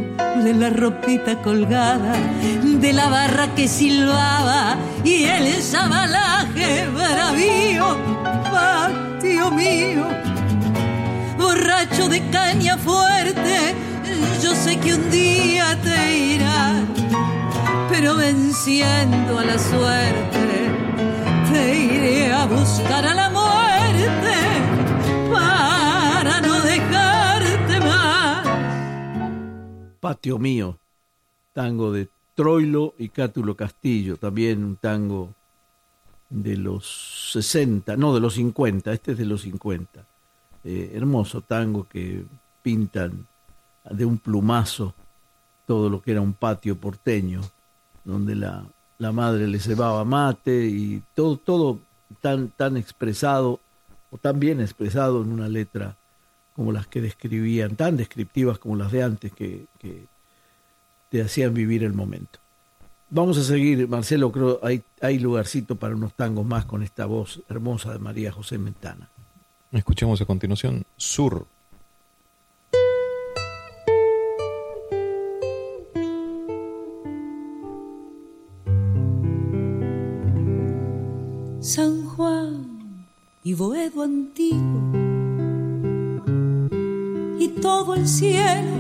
de 0.45 0.55
la 0.55 0.71
ropita 0.71 1.37
colgada, 1.43 2.13
de 2.63 2.93
la 2.93 3.09
barra 3.09 3.55
que 3.55 3.67
silbaba 3.69 4.77
y 5.05 5.25
el 5.25 5.63
sabalaje 5.63 6.89
bravío. 6.89 7.97
Patio 8.51 9.51
mío, 9.51 10.05
borracho 11.39 12.09
de 12.09 12.21
caña 12.31 12.77
fuerte, 12.77 13.75
yo 14.43 14.55
sé 14.55 14.79
que 14.79 14.95
un 14.95 15.11
día 15.11 15.77
te 15.83 16.19
irás, 16.19 16.83
pero 17.99 18.15
venciendo 18.15 19.41
a 19.41 19.45
la 19.45 19.59
suerte, 19.59 20.71
te 21.51 21.77
iré 21.77 22.33
a 22.33 22.47
buscar 22.47 23.05
a 23.05 23.13
la 23.13 23.29
muerte 23.29 24.37
para 25.33 26.41
no 26.41 26.61
dejarte 26.61 27.81
más. 27.81 28.47
Patio 29.99 30.39
mío, 30.39 30.79
tango 31.53 31.91
de 31.91 32.09
Troilo 32.37 32.95
y 32.99 33.09
Cátulo 33.09 33.57
Castillo, 33.57 34.17
también 34.17 34.63
un 34.63 34.77
tango 34.77 35.35
de 36.31 36.57
los 36.57 37.33
60, 37.33 37.97
no 37.97 38.15
de 38.15 38.21
los 38.21 38.35
50, 38.35 38.93
este 38.93 39.13
es 39.13 39.19
de 39.19 39.25
los 39.25 39.43
50. 39.43 40.07
Eh, 40.63 40.93
hermoso 40.95 41.41
tango 41.41 41.89
que 41.89 42.25
pintan 42.63 43.27
de 43.91 44.05
un 44.05 44.19
plumazo 44.19 44.95
todo 45.67 45.91
lo 45.91 46.01
que 46.01 46.13
era 46.13 46.21
un 46.21 46.35
patio 46.35 46.79
porteño, 46.79 47.41
donde 48.09 48.35
la, 48.35 48.65
la 48.99 49.13
madre 49.13 49.47
le 49.47 49.61
cebaba 49.61 50.05
mate 50.05 50.67
y 50.67 51.03
todo, 51.15 51.37
todo 51.37 51.79
tan, 52.21 52.49
tan 52.49 52.77
expresado 52.77 53.61
o 54.11 54.17
tan 54.17 54.41
bien 54.41 54.61
expresado 54.61 55.23
en 55.23 55.31
una 55.31 55.49
letra 55.49 55.97
como 56.57 56.73
las 56.73 56.87
que 56.87 57.01
describían, 57.03 57.77
tan 57.77 57.97
descriptivas 57.97 58.59
como 58.59 58.77
las 58.77 58.91
de 58.91 59.03
antes 59.03 59.33
que, 59.33 59.67
que 59.79 60.07
te 61.11 61.23
hacían 61.23 61.55
vivir 61.55 61.85
el 61.85 61.93
momento. 61.93 62.41
Vamos 63.11 63.39
a 63.39 63.45
seguir, 63.45 63.87
Marcelo, 63.89 64.33
creo 64.33 64.59
hay, 64.63 64.83
hay 65.01 65.19
lugarcito 65.19 65.77
para 65.77 65.95
unos 65.95 66.15
tangos 66.15 66.45
más 66.45 66.65
con 66.65 66.83
esta 66.83 67.07
voz 67.07 67.43
hermosa 67.49 67.93
de 67.93 67.99
María 67.99 68.33
José 68.33 68.59
Mentana. 68.59 69.09
Escuchemos 69.71 70.21
a 70.21 70.25
continuación 70.25 70.85
Sur. 70.97 71.47
Y 83.49 83.55
Boedo 83.55 84.03
antiguo. 84.03 84.93
Y 87.41 87.49
todo 87.63 87.95
el 87.95 88.07
cielo, 88.07 88.77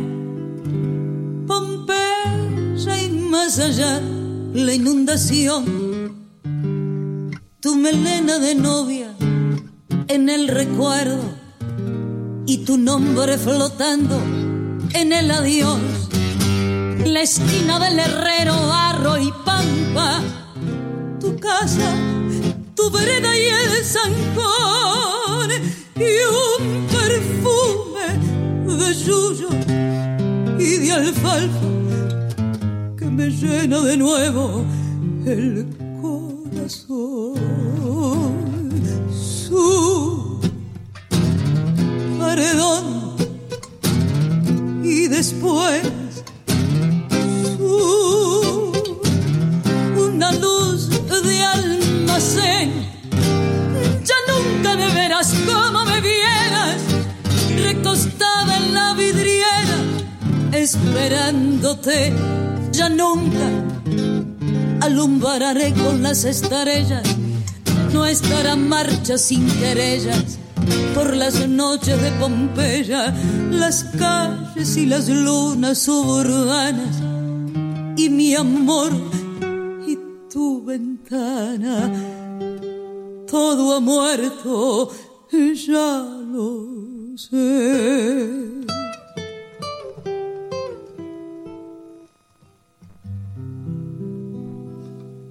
Pompeya 1.46 3.02
y 3.02 3.08
más 3.30 3.58
allá 3.58 3.98
la 4.52 4.74
inundación, 4.74 5.64
tu 7.60 7.76
melena 7.76 8.38
de 8.38 8.54
novia 8.56 9.14
en 10.06 10.28
el 10.28 10.48
recuerdo 10.48 11.22
y 12.44 12.58
tu 12.66 12.76
nombre 12.76 13.38
flotando 13.38 14.20
en 14.92 15.14
el 15.14 15.30
adiós, 15.30 15.80
la 17.06 17.22
esquina 17.22 17.78
del 17.78 18.00
herrero, 18.00 18.52
barro 18.68 19.16
y 19.16 19.32
pampa, 19.46 20.20
tu 21.20 21.38
casa 21.38 22.17
tu 22.78 22.88
vereda 22.90 23.36
y 23.36 23.46
el 23.46 23.84
zancón 23.84 25.50
y 25.96 26.10
un 26.42 26.86
perfume 26.86 28.06
de 28.76 28.94
yuyo 28.94 29.48
y 30.60 30.70
de 30.82 30.92
alfalfa 30.92 31.70
que 32.96 33.04
me 33.06 33.30
llena 33.30 33.80
de 33.80 33.96
nuevo 33.96 34.64
el 35.26 35.66
corazón. 36.00 37.34
Su 39.10 40.38
paredón 42.20 43.16
y 44.84 45.08
después 45.08 45.82
como 55.46 55.84
me 55.84 56.00
vieras, 56.00 56.80
recostada 57.56 58.56
en 58.58 58.74
la 58.74 58.94
vidriera, 58.94 59.78
esperándote. 60.52 62.12
Ya 62.72 62.88
nunca 62.88 63.48
alumbraré 64.80 65.72
con 65.74 66.02
las 66.02 66.24
estrellas 66.24 67.02
nuestra 67.92 68.56
marcha 68.56 69.18
sin 69.18 69.46
querellas 69.58 70.38
por 70.94 71.14
las 71.16 71.48
noches 71.48 72.00
de 72.00 72.10
Pompeya, 72.12 73.14
las 73.50 73.84
calles 73.98 74.76
y 74.76 74.86
las 74.86 75.08
lunas 75.08 75.78
suburbanas 75.78 76.96
y 77.96 78.08
mi 78.10 78.34
amor 78.34 78.92
y 79.86 79.98
tu 80.32 80.64
ventana. 80.64 81.92
Todo 83.30 83.76
ha 83.76 83.80
muerto, 83.80 84.90
ya 85.30 86.04
lo 86.32 87.16
sé. 87.16 88.58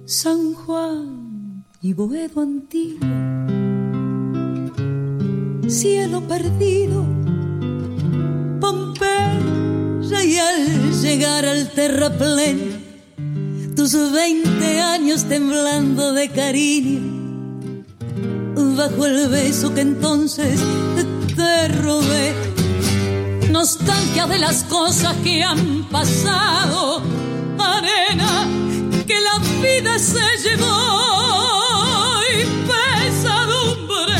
San 0.06 0.54
Juan 0.54 1.64
y 1.82 1.92
Boedo 1.92 2.40
antiguo, 2.40 3.06
cielo 5.68 6.22
perdido, 6.22 7.04
Pompeya 8.60 10.24
y 10.24 10.38
al 10.38 10.92
llegar 11.02 11.44
al 11.44 11.70
terraplén, 11.72 12.84
tus 13.76 13.92
veinte 14.12 14.80
años 14.80 15.24
temblando 15.24 16.12
de 16.14 16.30
cariño, 16.30 17.17
bajo 18.76 19.06
el 19.06 19.28
beso 19.28 19.72
que 19.74 19.82
entonces 19.82 20.60
te 21.36 21.68
robé, 21.68 22.34
nostalgia 23.50 24.26
de 24.26 24.38
las 24.38 24.64
cosas 24.64 25.14
que 25.22 25.42
han 25.42 25.84
pasado, 25.90 27.00
arena 27.58 28.46
que 29.06 29.20
la 29.20 29.38
vida 29.62 29.98
se 29.98 30.26
llevó. 30.42 30.76
Y 32.34 32.44
pesadumbre 32.68 34.18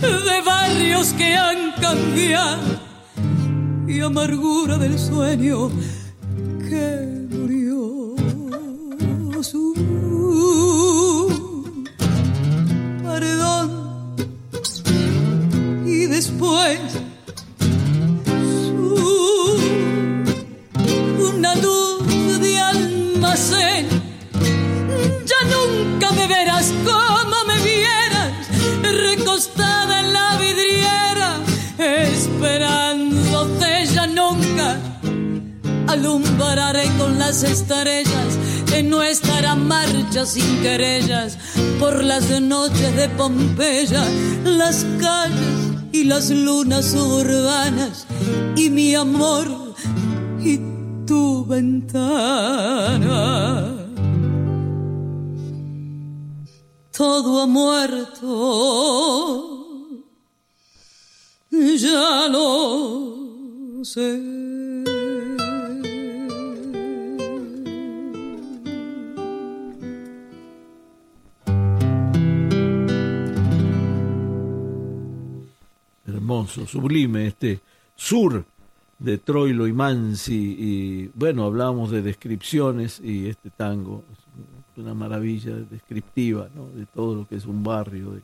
de 0.00 0.42
barrios 0.42 1.08
que 1.12 1.36
han 1.36 1.72
cambiado. 1.80 2.62
Y 3.88 4.00
amargura 4.00 4.78
del 4.78 4.98
sueño 4.98 5.70
que 6.68 7.26
murió 7.30 8.14
su 9.42 9.74
después 16.36 16.78
una 21.18 21.54
luz 21.56 22.40
de 22.40 22.58
almacén 22.58 23.88
ya 25.24 25.36
nunca 25.48 26.10
me 26.12 26.26
verás 26.26 26.72
como 26.84 27.44
me 27.46 27.58
vieras, 27.62 28.32
recostada 28.82 30.00
en 30.00 30.12
la 30.12 30.36
vidriera, 30.36 31.40
esperándote 31.78 33.86
ya 33.86 34.06
nunca. 34.06 34.78
Alumbraré 35.88 36.90
con 36.98 37.18
las 37.18 37.42
estrellas 37.42 38.38
en 38.72 38.90
nuestra 38.90 39.54
marcha 39.54 40.26
sin 40.26 40.60
querellas 40.60 41.38
por 41.78 42.04
las 42.04 42.28
noches 42.40 42.94
de 42.96 43.08
Pompeya, 43.10 44.04
las 44.44 44.84
calles 45.00 45.65
y 46.00 46.04
las 46.04 46.30
lunas 46.30 46.94
urbanas 46.94 48.06
y 48.54 48.68
mi 48.70 48.94
amor 48.94 49.74
y 50.40 50.58
tu 51.06 51.46
ventana 51.46 53.22
todo 56.96 57.42
ha 57.42 57.46
muerto, 57.46 58.26
ya 61.50 62.28
lo 62.28 63.84
sé. 63.84 64.45
Hermoso, 76.26 76.66
sublime, 76.66 77.28
este 77.28 77.60
sur 77.94 78.44
de 78.98 79.18
Troilo 79.18 79.68
y 79.68 79.72
Mansi. 79.72 80.56
Y 80.58 81.10
bueno, 81.14 81.44
hablábamos 81.44 81.92
de 81.92 82.02
descripciones 82.02 83.00
y 83.00 83.28
este 83.28 83.50
tango 83.50 84.02
es 84.12 84.78
una 84.82 84.92
maravilla 84.92 85.54
descriptiva 85.70 86.48
de 86.74 86.84
todo 86.86 87.14
lo 87.14 87.28
que 87.28 87.36
es 87.36 87.46
un 87.46 87.62
barrio, 87.62 88.10
de, 88.10 88.22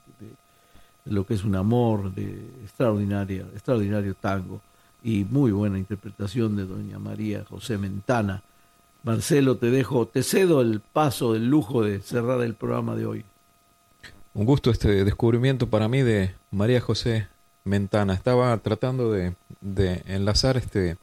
lo 1.04 1.24
que 1.24 1.34
es 1.34 1.44
un 1.44 1.54
amor, 1.54 2.12
de 2.12 2.44
extraordinaria, 2.64 3.42
extraordinario 3.52 4.14
tango 4.14 4.60
y 5.04 5.24
muy 5.24 5.52
buena 5.52 5.78
interpretación 5.78 6.56
de 6.56 6.66
doña 6.66 6.98
María 6.98 7.44
José 7.48 7.78
Mentana. 7.78 8.42
Marcelo, 9.04 9.58
te 9.58 9.70
dejo, 9.70 10.06
te 10.06 10.24
cedo 10.24 10.60
el 10.60 10.80
paso 10.80 11.34
del 11.34 11.48
lujo 11.48 11.84
de 11.84 12.00
cerrar 12.00 12.40
el 12.42 12.54
programa 12.54 12.96
de 12.96 13.06
hoy. 13.06 13.24
Un 14.34 14.44
gusto 14.44 14.70
este 14.70 15.04
descubrimiento 15.04 15.68
para 15.68 15.86
mí 15.86 16.02
de 16.02 16.34
María 16.50 16.80
José 16.80 17.28
Mentana. 17.64 18.14
Estaba 18.14 18.56
tratando 18.58 19.12
de, 19.12 19.34
enlazar 20.06 20.56
este 20.56 20.96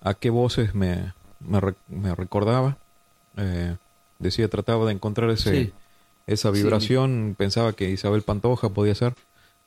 a 0.00 0.14
qué 0.14 0.30
voces 0.30 0.74
me, 0.74 1.12
me, 1.40 2.14
recordaba. 2.14 2.76
Eh, 3.36 3.76
decía, 4.18 4.48
trataba 4.48 4.86
de 4.86 4.92
encontrar 4.92 5.30
ese, 5.30 5.72
esa 6.26 6.50
vibración. 6.50 7.34
Pensaba 7.36 7.72
que 7.72 7.90
Isabel 7.90 8.22
Pantoja 8.22 8.68
podía 8.68 8.94
ser, 8.94 9.14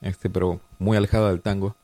este, 0.00 0.30
pero 0.30 0.60
muy 0.78 0.96
alejada 0.96 1.30
del 1.30 1.40
tango. 1.40 1.74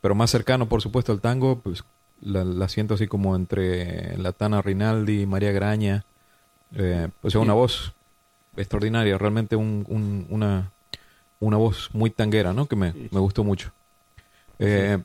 Pero 0.00 0.14
más 0.14 0.30
cercano, 0.30 0.68
por 0.68 0.80
supuesto, 0.82 1.12
al 1.12 1.20
tango, 1.20 1.60
pues 1.60 1.84
la, 2.20 2.68
siento 2.68 2.94
así 2.94 3.06
como 3.06 3.36
entre 3.36 4.16
la 4.18 4.32
Tana 4.32 4.62
Rinaldi, 4.62 5.26
María 5.26 5.52
Graña. 5.52 6.04
Eh, 6.74 7.08
o 7.22 7.30
sea, 7.30 7.40
una 7.40 7.54
voz 7.54 7.92
extraordinaria, 8.56 9.18
realmente 9.18 9.56
un, 9.56 10.26
una, 10.28 10.70
una 11.40 11.56
voz 11.56 11.90
muy 11.92 12.10
tanguera, 12.10 12.52
¿no? 12.52 12.66
Que 12.66 12.76
me, 12.76 12.92
gustó 13.10 13.42
mucho. 13.42 13.72
Eh, 14.58 14.98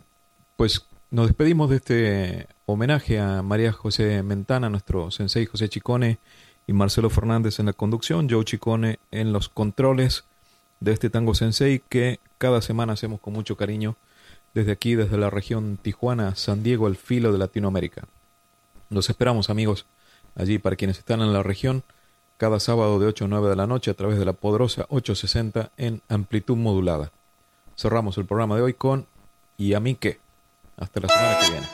pues 0.57 0.85
nos 1.09 1.27
despedimos 1.27 1.69
de 1.69 1.75
este 1.77 2.47
homenaje 2.65 3.19
a 3.19 3.41
María 3.41 3.71
José 3.71 4.21
Mentana, 4.21 4.69
nuestro 4.69 5.11
sensei 5.11 5.45
José 5.45 5.69
Chicone 5.69 6.19
y 6.67 6.73
Marcelo 6.73 7.09
Fernández 7.09 7.59
en 7.59 7.67
la 7.67 7.73
conducción, 7.73 8.27
Joe 8.29 8.43
Chicone 8.43 8.99
en 9.11 9.31
los 9.31 9.49
controles 9.49 10.25
de 10.79 10.91
este 10.91 11.09
tango 11.09 11.33
sensei 11.33 11.81
que 11.89 12.19
cada 12.37 12.61
semana 12.61 12.93
hacemos 12.93 13.21
con 13.21 13.33
mucho 13.33 13.55
cariño 13.55 13.95
desde 14.53 14.71
aquí, 14.71 14.95
desde 14.95 15.17
la 15.17 15.29
región 15.29 15.77
Tijuana, 15.81 16.35
San 16.35 16.63
Diego, 16.63 16.87
el 16.87 16.95
filo 16.95 17.31
de 17.31 17.37
Latinoamérica. 17.37 18.03
Los 18.89 19.09
esperamos 19.09 19.49
amigos 19.49 19.85
allí 20.35 20.59
para 20.59 20.75
quienes 20.75 20.97
están 20.97 21.21
en 21.21 21.33
la 21.33 21.43
región 21.43 21.83
cada 22.37 22.59
sábado 22.59 22.99
de 22.99 23.07
8 23.07 23.25
a 23.25 23.27
9 23.27 23.49
de 23.49 23.55
la 23.55 23.67
noche 23.67 23.91
a 23.91 23.93
través 23.93 24.19
de 24.19 24.25
la 24.25 24.33
poderosa 24.33 24.85
860 24.89 25.71
en 25.77 26.01
amplitud 26.09 26.57
modulada. 26.57 27.11
Cerramos 27.77 28.17
el 28.17 28.25
programa 28.25 28.55
de 28.55 28.61
hoy 28.61 28.73
con 28.73 29.07
¿Y 29.57 29.73
a 29.73 29.79
mí 29.79 29.95
qué? 29.95 30.19
Hasta 30.77 30.99
la 30.99 31.07
semana 31.07 31.39
que 31.39 31.51
viene. 31.51 31.67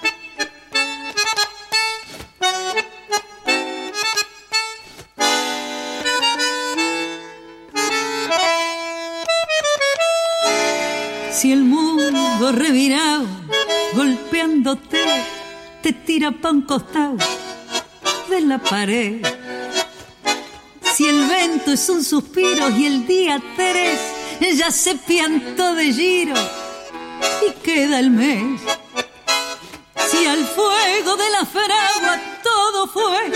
Si 11.32 11.51
el 11.51 11.64
mundo 11.64 12.51
revirado, 12.51 13.26
golpeándote, 13.95 14.99
te 15.82 15.91
tira 15.91 16.32
pa' 16.32 16.51
un 16.51 16.62
costado 16.62 17.18
de 18.30 18.41
la 18.41 18.59
pared 18.59 19.26
si 21.02 21.08
el 21.08 21.28
vento 21.28 21.72
es 21.72 21.89
un 21.89 22.04
suspiro 22.04 22.70
y 22.70 22.86
el 22.86 23.08
día 23.08 23.41
tres 23.56 23.99
ya 24.56 24.70
se 24.70 24.93
piantó 24.93 25.74
de 25.74 25.91
giro 25.91 26.36
y 27.47 27.52
queda 27.64 27.99
el 27.99 28.12
mes. 28.12 28.62
Si 30.12 30.28
al 30.28 30.45
fuego 30.45 31.16
de 31.18 31.30
la 31.32 31.43
fragua 31.43 32.22
todo 32.43 32.88
fue 32.88 33.32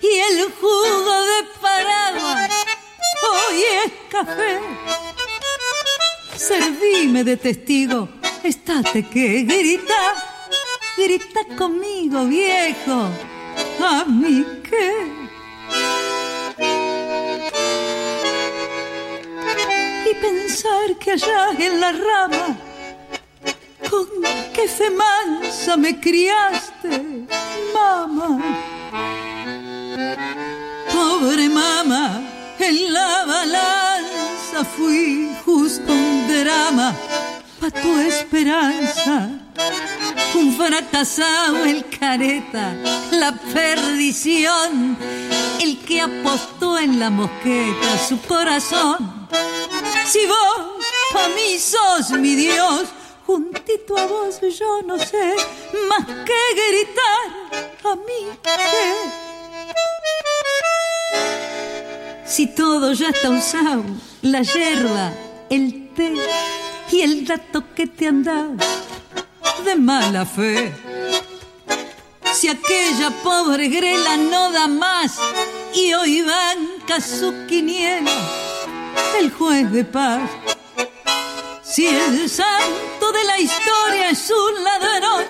y 0.00 0.14
el 0.30 0.44
jugo 0.60 1.22
de 1.30 1.38
paraguas 1.60 2.50
hoy 3.32 3.62
es 3.84 3.92
café. 4.08 4.60
Servime 6.36 7.24
de 7.24 7.36
testigo, 7.36 8.08
estate 8.44 9.08
que 9.08 9.42
grita, 9.42 10.02
grita 10.96 11.40
conmigo 11.56 12.26
viejo, 12.26 13.08
a 13.84 14.04
mí 14.04 14.46
que 14.62 15.17
pensar 20.20 20.96
que 21.00 21.12
allá 21.12 21.50
en 21.58 21.80
la 21.80 21.92
rama 21.92 22.56
con 23.90 24.06
qué 24.54 24.68
fe 24.68 24.90
me 25.76 26.00
criaste, 26.00 27.26
mamá. 27.74 28.38
Pobre 30.92 31.48
mamá, 31.48 32.20
en 32.58 32.92
la 32.92 33.24
balanza 33.26 34.64
fui 34.76 35.30
justo 35.44 35.92
un 35.92 36.28
drama 36.28 36.94
pa' 37.60 37.70
tu 37.70 37.98
esperanza. 37.98 39.30
Un 40.34 40.52
fracasado 40.56 41.64
el 41.64 41.84
careta, 41.88 42.74
la 43.12 43.32
perdición, 43.52 44.96
el 45.60 45.78
que 45.80 46.00
apostó 46.00 46.78
en 46.78 46.98
la 46.98 47.10
mosqueta 47.10 47.98
su 48.08 48.20
corazón 48.22 49.18
si 50.08 50.24
vos 50.26 51.22
a 51.22 51.28
mí 51.28 51.58
sos 51.58 52.10
mi 52.12 52.34
Dios, 52.34 52.84
juntito 53.26 53.98
a 53.98 54.06
vos 54.06 54.40
yo 54.58 54.82
no 54.82 54.98
sé 54.98 55.34
más 55.88 56.06
que 56.06 56.40
gritar 56.70 57.26
a 57.84 57.94
mí 57.96 58.20
Si 62.24 62.46
todo 62.54 62.92
ya 62.92 63.08
está 63.08 63.30
usado, 63.30 63.84
la 64.22 64.42
hierba, 64.42 65.12
el 65.50 65.92
té 65.94 66.12
y 66.90 67.00
el 67.00 67.26
dato 67.26 67.74
que 67.74 67.86
te 67.86 68.06
han 68.06 68.22
dado 68.22 68.54
de 69.64 69.74
mala 69.74 70.24
fe. 70.24 70.72
Si 72.32 72.48
aquella 72.48 73.10
pobre 73.22 73.68
grela 73.68 74.16
no 74.16 74.52
da 74.52 74.68
más 74.68 75.18
y 75.74 75.92
hoy 75.94 76.22
banca 76.22 77.00
su 77.00 77.46
quiniela 77.48 78.47
el 79.18 79.32
juez 79.32 79.70
de 79.72 79.84
paz. 79.84 80.30
Si 81.62 81.86
el 81.86 82.28
santo 82.28 83.12
de 83.12 83.24
la 83.24 83.38
historia 83.38 84.10
es 84.10 84.30
un 84.30 84.64
ladrón 84.64 85.24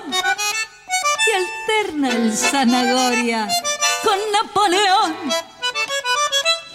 y 1.27 1.31
alterna 1.33 2.11
el 2.11 2.37
zanahoria 2.37 3.49
con 4.03 4.19
Napoleón, 4.33 5.17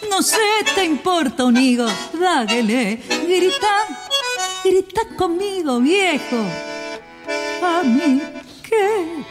no 0.10 0.22
sé, 0.22 0.38
te 0.76 0.86
importa 0.86 1.46
un 1.46 1.58
higo, 1.58 1.88
dágale, 2.14 3.00
grita, 3.28 3.88
grita 4.64 5.02
conmigo, 5.16 5.80
viejo. 5.80 6.38
A 7.64 7.84
mí, 7.84 8.22
¿qué? 8.64 9.23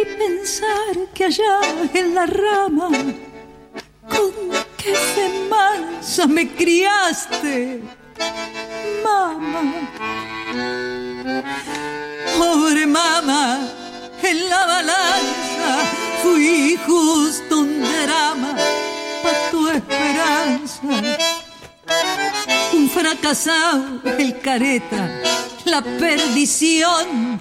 Y 0.00 0.04
pensar 0.16 1.12
que 1.14 1.24
allá 1.24 1.60
en 1.94 2.14
la 2.14 2.26
rama 2.26 2.88
con 4.08 4.32
qué 4.76 4.94
mansa 5.50 6.26
me 6.26 6.48
criaste, 6.54 7.82
mamá. 9.04 9.62
Pobre 12.38 12.86
mamá, 12.86 13.58
en 14.22 14.48
la 14.48 14.66
balanza 14.66 15.70
fui 16.22 16.78
justo 16.86 17.58
un 17.58 17.80
drama 17.80 18.54
para 19.22 19.50
tu 19.50 19.68
esperanza. 19.68 20.82
Un 22.72 22.88
fracasado, 22.90 24.00
el 24.18 24.40
careta 24.40 25.08
la 25.64 25.82
perdición. 25.82 27.40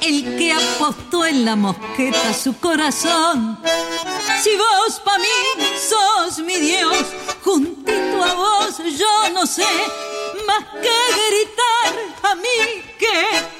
El 0.00 0.36
que 0.36 0.52
apostó 0.52 1.26
en 1.26 1.44
la 1.44 1.56
mosqueta 1.56 2.32
su 2.32 2.58
corazón. 2.58 3.58
Si 4.42 4.50
vos 4.56 5.00
pa' 5.04 5.18
mí 5.18 5.64
sos 5.88 6.38
mi 6.38 6.56
Dios, 6.56 7.06
juntito 7.42 8.24
a 8.24 8.34
vos 8.34 8.78
yo 8.98 9.30
no 9.34 9.46
sé 9.46 9.66
más 10.46 10.64
que 10.82 10.96
gritar 11.28 12.30
a 12.30 12.34
mí 12.36 12.82
que 12.98 13.59